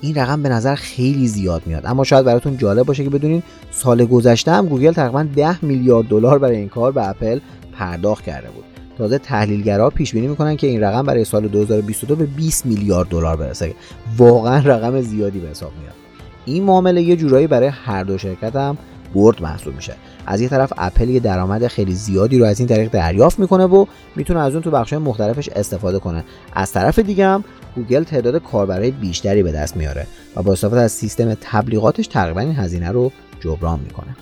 این 0.00 0.14
رقم 0.14 0.42
به 0.42 0.48
نظر 0.48 0.74
خیلی 0.74 1.28
زیاد 1.28 1.62
میاد. 1.66 1.86
اما 1.86 2.04
شاید 2.04 2.24
براتون 2.24 2.56
جالب 2.56 2.86
باشه 2.86 3.04
که 3.04 3.10
بدونین 3.10 3.42
سال 3.70 4.04
گذشته 4.04 4.52
هم 4.52 4.66
گوگل 4.66 4.92
تقریبا 4.92 5.26
10 5.36 5.64
میلیارد 5.64 6.06
دلار 6.06 6.38
برای 6.38 6.56
این 6.56 6.68
کار 6.68 6.92
به 6.92 7.08
اپل 7.08 7.38
پرداخت 7.72 8.24
کرده 8.24 8.48
بود. 8.50 8.64
تازه 8.98 9.18
تحلیلگرا 9.18 9.90
پیش 9.90 10.12
بینی 10.12 10.26
می‌کنن 10.26 10.56
که 10.56 10.66
این 10.66 10.80
رقم 10.80 11.06
برای 11.06 11.24
سال 11.24 11.48
2022 11.48 12.16
به 12.16 12.26
20 12.26 12.66
میلیارد 12.66 13.08
دلار 13.08 13.36
برسه. 13.36 13.74
واقعا 14.16 14.58
رقم 14.58 15.00
زیادی 15.00 15.38
به 15.38 15.48
حساب 15.48 15.72
میاد. 15.80 15.94
این 16.44 16.62
معامله 16.62 17.02
یه 17.02 17.16
جورایی 17.16 17.46
برای 17.46 17.68
هر 17.68 18.04
دو 18.04 18.18
شرکت 18.18 18.56
هم 18.56 18.78
برد 19.14 19.42
محسوب 19.42 19.74
میشه. 19.74 19.94
از 20.26 20.40
یه 20.40 20.48
طرف 20.48 20.72
اپل 20.76 21.08
یه 21.08 21.20
درآمد 21.20 21.66
خیلی 21.66 21.94
زیادی 21.94 22.38
رو 22.38 22.44
از 22.44 22.58
این 22.58 22.68
طریق 22.68 22.90
دریافت 22.90 23.38
می‌کنه 23.38 23.64
و 23.64 23.86
می‌تونه 24.16 24.40
از 24.40 24.52
اون 24.52 24.62
تو 24.62 24.70
بخش‌های 24.70 25.02
مختلفش 25.02 25.48
استفاده 25.48 25.98
کنه. 25.98 26.24
از 26.52 26.72
طرف 26.72 26.98
دیگه 26.98 27.26
هم 27.26 27.44
گوگل 27.74 28.02
تعداد 28.02 28.42
کاربرای 28.42 28.90
بیشتری 28.90 29.42
به 29.42 29.52
دست 29.52 29.76
میاره 29.76 30.06
و 30.36 30.42
با 30.42 30.52
استفاده 30.52 30.80
از 30.80 30.92
سیستم 30.92 31.34
تبلیغاتش 31.40 32.06
تقریبا 32.06 32.40
این 32.40 32.56
هزینه 32.56 32.90
رو 32.90 33.12
جبران 33.40 33.80
می‌کنه. 33.80 34.16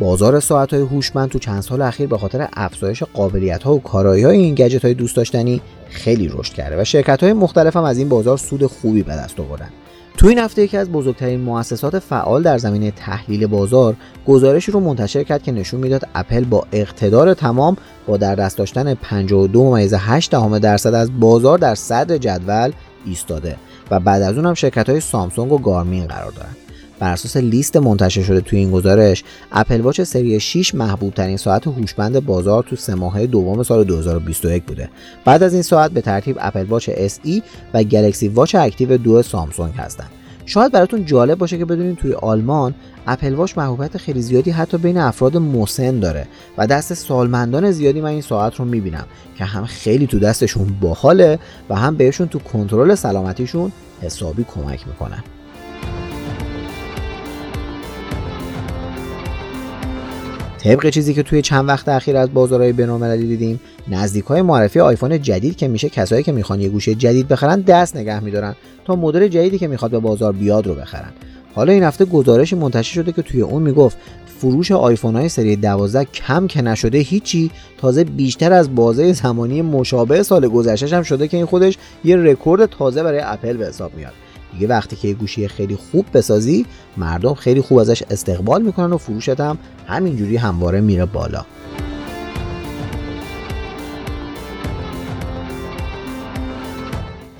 بازار 0.00 0.40
ساعت 0.40 0.74
های 0.74 0.82
هوشمند 0.82 1.28
تو 1.28 1.38
چند 1.38 1.60
سال 1.60 1.82
اخیر 1.82 2.06
به 2.06 2.18
خاطر 2.18 2.48
افزایش 2.52 3.02
قابلیت 3.02 3.62
ها 3.62 3.74
و 3.74 3.82
کارایی 3.82 4.24
های 4.24 4.36
این 4.36 4.54
گجت 4.54 4.84
های 4.84 4.94
دوست 4.94 5.16
داشتنی 5.16 5.60
خیلی 5.88 6.28
رشد 6.28 6.52
کرده 6.52 6.80
و 6.80 6.84
شرکت 6.84 7.22
های 7.22 7.32
مختلف 7.32 7.76
هم 7.76 7.84
از 7.84 7.98
این 7.98 8.08
بازار 8.08 8.36
سود 8.36 8.66
خوبی 8.66 9.02
به 9.02 9.12
دست 9.12 9.40
آوردن. 9.40 9.68
تو 10.16 10.26
این 10.26 10.38
هفته 10.38 10.62
یکی 10.62 10.76
از 10.76 10.90
بزرگترین 10.90 11.40
مؤسسات 11.40 11.98
فعال 11.98 12.42
در 12.42 12.58
زمینه 12.58 12.90
تحلیل 12.90 13.46
بازار 13.46 13.96
گزارشی 14.26 14.72
رو 14.72 14.80
منتشر 14.80 15.24
کرد 15.24 15.42
که 15.42 15.52
نشون 15.52 15.80
می‌داد 15.80 16.08
اپل 16.14 16.44
با 16.44 16.66
اقتدار 16.72 17.34
تمام 17.34 17.76
با 18.06 18.16
در 18.16 18.34
دست 18.34 18.58
داشتن 18.58 18.94
52.8 18.94 20.58
درصد 20.58 20.94
از 20.94 21.20
بازار 21.20 21.58
در 21.58 21.74
صدر 21.74 22.16
جدول 22.16 22.72
ایستاده 23.06 23.56
و 23.90 24.00
بعد 24.00 24.22
از 24.22 24.36
اون 24.36 24.46
هم 24.46 24.54
شرکت 24.54 24.88
های 24.88 25.00
سامسونگ 25.00 25.52
و 25.52 25.58
گارمین 25.58 26.06
قرار 26.06 26.30
دارند 26.30 26.56
بر 27.00 27.12
اساس 27.12 27.36
لیست 27.36 27.76
منتشر 27.76 28.22
شده 28.22 28.40
توی 28.40 28.58
این 28.58 28.70
گزارش 28.70 29.24
اپل 29.52 29.80
واچ 29.80 30.00
سری 30.00 30.40
6 30.40 30.74
محبوب 30.74 31.14
ترین 31.14 31.36
ساعت 31.36 31.66
هوشمند 31.66 32.26
بازار 32.26 32.62
تو 32.62 32.76
سه 32.76 32.94
ماهه 32.94 33.26
دوم 33.26 33.62
سال 33.62 33.84
2021 33.84 34.64
بوده. 34.64 34.88
بعد 35.24 35.42
از 35.42 35.52
این 35.52 35.62
ساعت 35.62 35.90
به 35.90 36.00
ترتیب 36.00 36.36
اپل 36.40 36.64
واچ 36.64 36.90
SE 36.90 37.42
و 37.74 37.82
گلکسی 37.82 38.28
واچ 38.28 38.54
اکتیو 38.54 38.96
دو 38.96 39.22
سامسونگ 39.22 39.74
هستند. 39.74 40.10
شاید 40.46 40.72
براتون 40.72 41.04
جالب 41.04 41.38
باشه 41.38 41.58
که 41.58 41.64
بدونین 41.64 41.96
توی 41.96 42.12
آلمان 42.12 42.74
اپل 43.06 43.34
واچ 43.34 43.58
محبوبیت 43.58 43.96
خیلی 43.96 44.22
زیادی 44.22 44.50
حتی 44.50 44.78
بین 44.78 44.98
افراد 44.98 45.36
مسن 45.36 46.00
داره 46.00 46.26
و 46.58 46.66
دست 46.66 46.94
سالمندان 46.94 47.70
زیادی 47.70 48.00
من 48.00 48.08
این 48.08 48.20
ساعت 48.20 48.56
رو 48.56 48.64
می‌بینم 48.64 49.04
که 49.38 49.44
هم 49.44 49.64
خیلی 49.64 50.06
تو 50.06 50.18
دستشون 50.18 50.76
باحاله 50.80 51.38
و 51.70 51.74
هم 51.74 51.96
بهشون 51.96 52.28
تو 52.28 52.38
کنترل 52.38 52.94
سلامتیشون 52.94 53.72
حسابی 54.02 54.44
کمک 54.54 54.86
می‌کنن. 54.88 55.22
طبق 60.58 60.90
چیزی 60.90 61.14
که 61.14 61.22
توی 61.22 61.42
چند 61.42 61.68
وقت 61.68 61.88
اخیر 61.88 62.16
از 62.16 62.34
بازارهای 62.34 62.72
بین‌المللی 62.72 63.26
دیدیم 63.26 63.60
نزدیک 63.88 64.24
های 64.24 64.42
معرفی 64.42 64.80
آیفون 64.80 65.22
جدید 65.22 65.56
که 65.56 65.68
میشه 65.68 65.88
کسایی 65.88 66.22
که 66.22 66.32
می‌خوان 66.32 66.60
یه 66.60 66.68
گوشه 66.68 66.94
جدید 66.94 67.28
بخرن 67.28 67.60
دست 67.60 67.96
نگه 67.96 68.20
میدارن 68.20 68.54
تا 68.84 68.96
مدل 68.96 69.28
جدیدی 69.28 69.58
که 69.58 69.68
می‌خواد 69.68 69.90
به 69.90 69.98
بازار 69.98 70.32
بیاد 70.32 70.66
رو 70.66 70.74
بخرن. 70.74 71.10
حالا 71.54 71.72
این 71.72 71.82
هفته 71.82 72.04
گزارشی 72.04 72.56
منتشر 72.56 72.94
شده 72.94 73.12
که 73.12 73.22
توی 73.22 73.40
اون 73.42 73.62
می‌گفت 73.62 73.96
فروش 74.38 74.72
آیفون 74.72 75.16
های 75.16 75.28
سری 75.28 75.56
12 75.56 76.04
کم 76.04 76.46
که 76.46 76.62
نشده 76.62 76.98
هیچی 76.98 77.50
تازه 77.78 78.04
بیشتر 78.04 78.52
از 78.52 78.74
بازه 78.74 79.12
زمانی 79.12 79.62
مشابه 79.62 80.22
سال 80.22 80.48
گذشته 80.48 80.96
هم 80.96 81.02
شده 81.02 81.28
که 81.28 81.36
این 81.36 81.46
خودش 81.46 81.78
یه 82.04 82.16
رکورد 82.16 82.66
تازه 82.66 83.02
برای 83.02 83.20
اپل 83.24 83.56
به 83.56 83.66
حساب 83.66 83.94
میاد. 83.96 84.12
دیگه 84.52 84.66
وقتی 84.66 84.96
که 84.96 85.08
یه 85.08 85.14
گوشی 85.14 85.48
خیلی 85.48 85.76
خوب 85.76 86.06
بسازی 86.14 86.66
مردم 86.96 87.34
خیلی 87.34 87.60
خوب 87.60 87.78
ازش 87.78 88.02
استقبال 88.10 88.62
می‌کنن 88.62 88.92
و 88.92 88.98
فروشت 88.98 89.40
هم 89.40 89.58
همینجوری 89.86 90.36
همواره 90.36 90.80
میره 90.80 91.04
بالا. 91.04 91.44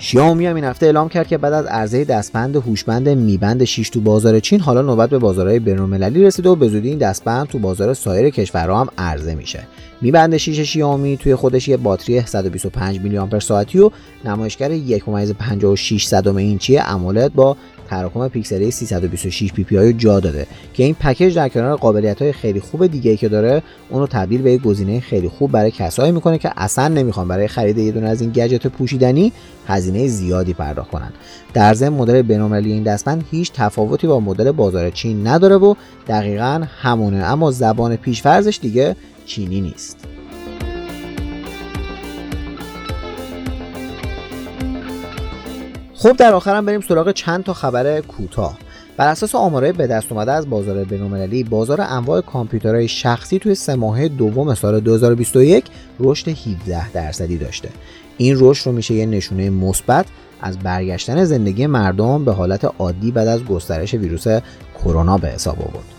شیائومی 0.01 0.47
هم 0.47 0.55
این 0.55 0.65
هفته 0.65 0.87
اعلام 0.87 1.09
کرد 1.09 1.27
که 1.27 1.39
بعد 1.39 1.53
از 1.53 1.67
عرضه 1.67 2.05
دستبند 2.05 2.57
هوشمند 2.57 3.09
Mi 3.09 3.27
Band 3.27 3.65
6 3.65 3.91
تو 3.91 4.01
بازار 4.01 4.41
چین 4.41 4.61
حالا 4.61 4.83
نوبت 4.83 5.11
به 5.11 5.19
بازارهای 5.19 5.59
بین‌المللی 5.59 6.25
رسیده 6.25 6.49
و 6.49 6.55
به 6.57 6.69
زودی 6.69 6.89
این 6.89 6.99
دستبند 6.99 7.47
تو 7.47 7.59
بازار 7.59 7.95
سایر 7.95 8.31
کشورها 8.31 8.81
هم 8.81 8.89
عرضه 8.99 9.35
میشه. 9.35 9.67
Mi 10.01 10.13
Band 10.13 10.37
6 10.37 10.61
شیائومی 10.61 11.17
توی 11.17 11.35
خودش 11.35 11.69
یه 11.69 11.77
باتری 11.77 12.21
125 12.21 13.01
میلی 13.01 13.19
آمپر 13.19 13.41
ساعتی 13.41 13.79
و 13.79 13.91
نمایشگر 14.25 14.79
1.56 14.79 16.37
اینچی 16.37 16.79
AMOLED 16.79 17.35
با 17.35 17.57
تراکم 17.91 18.29
پیکسلی 18.29 18.71
326 18.71 19.53
PPI 19.53 19.93
جا 19.93 20.21
داده 20.21 20.47
که 20.75 20.85
این 20.85 20.95
پکیج 20.95 21.35
در 21.35 21.49
کنار 21.49 21.77
قابلیت 21.77 22.23
های 22.23 22.33
خیلی 22.33 22.61
خوب 22.61 22.87
دیگه 22.87 23.17
که 23.17 23.29
داره 23.29 23.63
اونو 23.91 24.07
تبدیل 24.07 24.43
به 24.43 24.53
یک 24.53 24.63
گزینه 24.63 25.01
خیلی 25.01 25.29
خوب 25.29 25.53
برای 25.53 25.71
کسایی 25.71 26.13
می‌کنه 26.13 26.39
که 26.39 26.53
اصلا 26.57 26.89
نمی‌خوان 26.89 27.29
برای 27.29 27.49
خرید 27.49 27.79
یه 27.79 27.93
دونه 27.93 28.09
از 28.09 28.21
این 28.21 28.31
گجت 28.31 28.67
پوشیدنی 28.67 29.33
هزینه 29.67 30.09
زیادی 30.09 30.53
پرداخت 30.53 30.91
کنن. 30.91 31.13
در 31.55 31.75
ضمن 31.75 31.97
مدل 31.97 32.23
بینالمللی 32.23 32.73
این 32.73 32.83
دستبند 32.83 33.25
هیچ 33.31 33.53
تفاوتی 33.53 34.07
با 34.07 34.21
مدل 34.21 34.53
بازار 34.53 34.91
چین 34.91 35.27
نداره 35.27 35.57
و 35.57 35.75
دقیقا 36.09 36.65
همونه 36.83 37.17
اما 37.17 37.51
زبان 37.51 37.97
پیشفرزش 37.97 38.59
دیگه 38.63 38.97
چینی 39.27 39.61
نیست. 39.61 40.18
خب 46.01 46.17
در 46.17 46.35
آخرم 46.35 46.67
بریم 46.67 46.81
سراغ 46.81 47.13
چند 47.13 47.45
تا 47.45 47.53
خبر 47.53 48.01
کوتاه. 48.01 48.59
بر 48.97 49.09
اساس 49.09 49.35
آمارهای 49.35 49.73
به 49.73 49.87
دست 49.87 50.13
اومده 50.13 50.33
از 50.33 50.51
بازار 50.51 50.85
بین‌المللی 50.85 51.45
بازار 51.45 51.81
انواع 51.81 52.21
کامپیوترهای 52.21 52.89
شخصی 52.89 53.39
توی 53.39 53.55
سه 53.55 53.75
ماهه 53.75 54.09
دوم 54.09 54.55
سال 54.55 54.81
2021 54.81 55.65
رشد 56.01 56.29
17 56.29 56.93
درصدی 56.93 57.39
داشته. 57.39 57.69
این 58.17 58.37
رشد 58.39 58.67
رو 58.67 58.73
میشه 58.73 58.95
یه 58.95 59.07
نشونه 59.07 59.51
مثبت 59.51 60.07
از 60.41 60.59
برگشتن 60.59 61.25
زندگی 61.25 61.67
مردم 61.67 62.25
به 62.25 62.33
حالت 62.33 62.65
عادی 62.79 63.11
بعد 63.11 63.29
از 63.29 63.45
گسترش 63.45 63.95
ویروس 63.95 64.27
کرونا 64.75 65.19
به 65.19 65.29
حساب 65.29 65.59
آورد. 65.61 65.98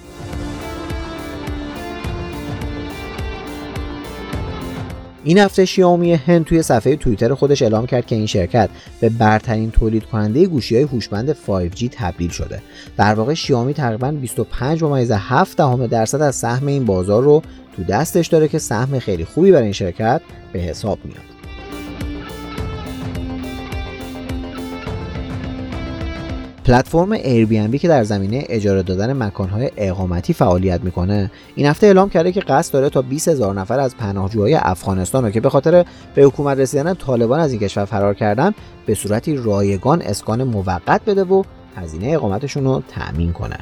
این 5.24 5.38
هفته 5.38 5.66
شیائومی 5.66 6.14
هند 6.14 6.46
توی 6.46 6.62
صفحه 6.62 6.96
توییتر 6.96 7.34
خودش 7.34 7.62
اعلام 7.62 7.86
کرد 7.86 8.06
که 8.06 8.16
این 8.16 8.26
شرکت 8.26 8.70
به 9.00 9.10
برترین 9.10 9.72
تولید 9.72 10.06
کننده 10.06 10.46
گوشی 10.46 10.76
های 10.76 10.84
هوشمند 10.84 11.34
5G 11.34 11.88
تبدیل 11.92 12.30
شده. 12.30 12.62
در 12.98 13.14
واقع 13.14 13.34
شیائومی 13.34 13.74
تقریبا 13.74 14.12
25 14.12 14.84
ممیز 14.84 15.12
7 15.12 15.58
دهم 15.58 15.88
درصد 15.88 16.22
از 16.22 16.36
سهم 16.36 16.68
این 16.68 16.86
بازار 16.86 17.24
رو 17.24 17.42
تو 17.76 17.84
دستش 17.84 18.28
داره 18.28 18.48
که 18.48 18.60
سهم 18.60 19.00
خیلی 19.00 19.26
خوبی 19.26 19.52
برای 19.52 19.64
این 19.64 19.74
شرکت 19.74 20.22
به 20.54 20.60
حساب 20.60 21.00
میاد. 21.04 21.39
پلتفرم 26.70 27.18
Airbnb 27.18 27.80
که 27.80 27.88
در 27.88 28.04
زمینه 28.04 28.46
اجاره 28.50 28.84
دادن 28.84 29.14
مکانهای 29.14 29.72
اقامتی 29.78 30.34
فعالیت 30.34 30.84
می‌کنه. 30.84 31.32
این 31.56 31.66
هفته 31.66 31.88
اعلام 31.88 32.10
کرده 32.10 32.32
که 32.32 32.40
قصد 32.40 32.74
داره 32.74 32.90
تا 32.90 33.02
20 33.02 33.28
هزار 33.28 33.56
نفر 33.56 33.80
از 33.80 33.98
پناهجوهای 33.98 34.56
افغانستان 34.56 35.24
رو 35.24 35.32
که 35.32 35.42
به 35.42 35.50
خاطر 35.50 35.86
به 36.16 36.24
حکومت 36.24 36.58
رسیدن 36.58 36.94
طالبان 36.94 37.40
از 37.40 37.52
این 37.52 37.60
کشور 37.60 37.86
فرار 37.86 38.14
کردن 38.14 38.54
به 38.86 38.96
صورتی 38.96 39.36
رایگان 39.36 40.02
اسکان 40.02 40.44
موقت 40.44 41.06
بده 41.06 41.24
و 41.24 41.44
هزینه 41.76 42.08
اقامتشون 42.08 42.64
رو 42.64 42.84
تأمین 42.90 43.34
کنه. 43.34 43.58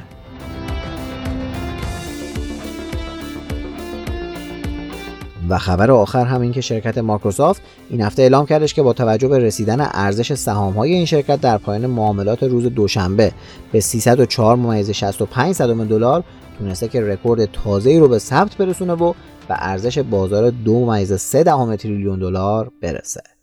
و 5.48 5.58
خبر 5.58 5.90
آخر 5.90 6.24
هم 6.24 6.40
این 6.40 6.52
که 6.52 6.60
شرکت 6.60 6.98
مایکروسافت 6.98 7.62
این 7.90 8.00
هفته 8.00 8.22
اعلام 8.22 8.46
کردش 8.46 8.74
که 8.74 8.82
با 8.82 8.92
توجه 8.92 9.28
به 9.28 9.38
رسیدن 9.38 9.80
ارزش 9.80 10.34
سهام 10.34 10.74
های 10.74 10.94
این 10.94 11.04
شرکت 11.04 11.40
در 11.40 11.58
پایان 11.58 11.86
معاملات 11.86 12.42
روز 12.42 12.64
دوشنبه 12.66 13.32
به 13.72 13.80
304 13.80 14.56
ممیز 14.56 14.90
65 14.90 15.54
صدم 15.54 15.84
دلار 15.84 16.24
تونسته 16.58 16.88
که 16.88 17.00
رکورد 17.00 17.44
تازه‌ای 17.44 17.98
رو 17.98 18.08
به 18.08 18.18
ثبت 18.18 18.56
برسونه 18.56 18.92
و 18.92 19.12
به 19.48 19.54
ارزش 19.58 19.98
بازار 19.98 20.50
2 20.50 20.86
ممیز 20.86 21.12
3 21.12 21.44
تریلیون 21.76 22.18
دلار 22.18 22.70
برسه. 22.82 23.37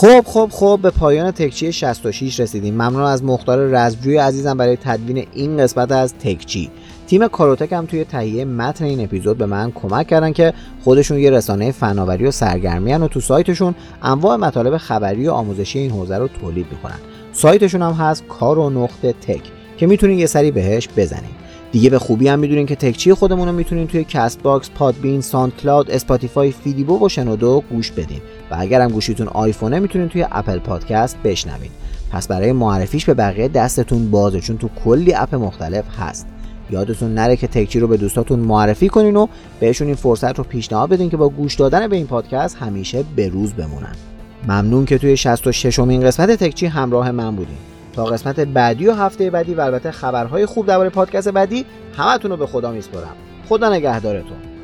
خب 0.00 0.24
خب 0.26 0.48
خب 0.52 0.78
به 0.82 0.90
پایان 0.90 1.30
تکچی 1.30 1.72
66 1.72 2.40
رسیدیم. 2.40 2.74
ممنون 2.74 3.02
از 3.02 3.24
مختار 3.24 3.58
رزجوی 3.58 4.16
عزیزم 4.16 4.56
برای 4.56 4.76
تدوین 4.76 5.26
این 5.32 5.56
قسمت 5.56 5.92
از 5.92 6.14
تکچی. 6.14 6.70
تیم 7.06 7.28
کاروتک 7.28 7.72
هم 7.72 7.86
توی 7.86 8.04
تهیه 8.04 8.44
متن 8.44 8.84
این 8.84 9.04
اپیزود 9.04 9.38
به 9.38 9.46
من 9.46 9.72
کمک 9.72 10.06
کردن 10.06 10.32
که 10.32 10.54
خودشون 10.84 11.18
یه 11.18 11.30
رسانه 11.30 11.72
فناوری 11.72 12.26
و 12.26 12.30
سرگرمی 12.30 12.94
و 12.94 13.08
تو 13.08 13.20
سایتشون 13.20 13.74
انواع 14.02 14.36
مطالب 14.36 14.76
خبری 14.76 15.28
و 15.28 15.32
آموزشی 15.32 15.78
این 15.78 15.90
حوزه 15.90 16.18
رو 16.18 16.28
تولید 16.28 16.66
می‌کنن. 16.70 16.98
سایتشون 17.32 17.82
هم 17.82 17.92
هست 17.92 18.24
کارو 18.28 18.70
نقطه 18.70 19.12
تک 19.12 19.42
که 19.76 19.86
می‌تونین 19.86 20.18
یه 20.18 20.26
سری 20.26 20.50
بهش 20.50 20.88
بزنید. 20.96 21.47
دیگه 21.72 21.90
به 21.90 21.98
خوبی 21.98 22.28
هم 22.28 22.38
می‌دونین 22.38 22.66
که 22.66 22.76
تکچی 22.76 23.14
خودمون 23.14 23.48
رو 23.48 23.54
می‌تونین 23.54 23.86
توی 23.86 24.04
کست 24.04 24.42
باکس، 24.42 24.70
پادبین، 24.70 25.20
ساند 25.20 25.56
کلاود، 25.56 25.90
اسپاتیفای، 25.90 26.52
فیدیبو 26.52 27.06
و 27.06 27.08
شنودو 27.08 27.62
گوش 27.70 27.90
بدین 27.90 28.20
و 28.50 28.56
اگر 28.58 28.80
هم 28.80 28.90
گوشیتون 28.90 29.28
آیفونه 29.28 29.78
می‌تونین 29.78 30.08
توی 30.08 30.26
اپل 30.32 30.58
پادکست 30.58 31.16
بشنوین. 31.24 31.70
پس 32.12 32.28
برای 32.28 32.52
معرفیش 32.52 33.04
به 33.04 33.14
بقیه 33.14 33.48
دستتون 33.48 34.10
بازه 34.10 34.40
چون 34.40 34.58
تو 34.58 34.68
کلی 34.84 35.14
اپ 35.14 35.34
مختلف 35.34 35.84
هست. 35.98 36.26
یادتون 36.70 37.14
نره 37.14 37.36
که 37.36 37.46
تکچی 37.46 37.80
رو 37.80 37.88
به 37.88 37.96
دوستاتون 37.96 38.38
معرفی 38.38 38.88
کنین 38.88 39.16
و 39.16 39.26
بهشون 39.60 39.86
این 39.86 39.96
فرصت 39.96 40.38
رو 40.38 40.44
پیشنهاد 40.44 40.88
بدین 40.88 41.10
که 41.10 41.16
با 41.16 41.28
گوش 41.28 41.54
دادن 41.54 41.88
به 41.88 41.96
این 41.96 42.06
پادکست 42.06 42.56
همیشه 42.56 43.04
به 43.16 43.28
روز 43.28 43.52
بمونن. 43.52 43.94
ممنون 44.48 44.84
که 44.84 44.98
توی 44.98 45.16
66 45.16 45.78
امین 45.78 46.00
قسمت 46.00 46.30
تکچی 46.30 46.66
همراه 46.66 47.10
من 47.10 47.36
بودین. 47.36 47.56
تا 47.98 48.04
قسمت 48.04 48.40
بعدی 48.40 48.86
و 48.86 48.92
هفته 48.92 49.30
بعدی 49.30 49.54
و 49.54 49.60
البته 49.60 49.90
خبرهای 49.90 50.46
خوب 50.46 50.66
درباره 50.66 50.88
پادکست 50.90 51.28
بعدی 51.28 51.66
همتون 51.96 52.30
رو 52.30 52.36
به 52.36 52.46
خدا 52.46 52.70
میسپرم 52.70 53.16
خدا 53.48 53.74
نگهدارتون. 53.74 54.57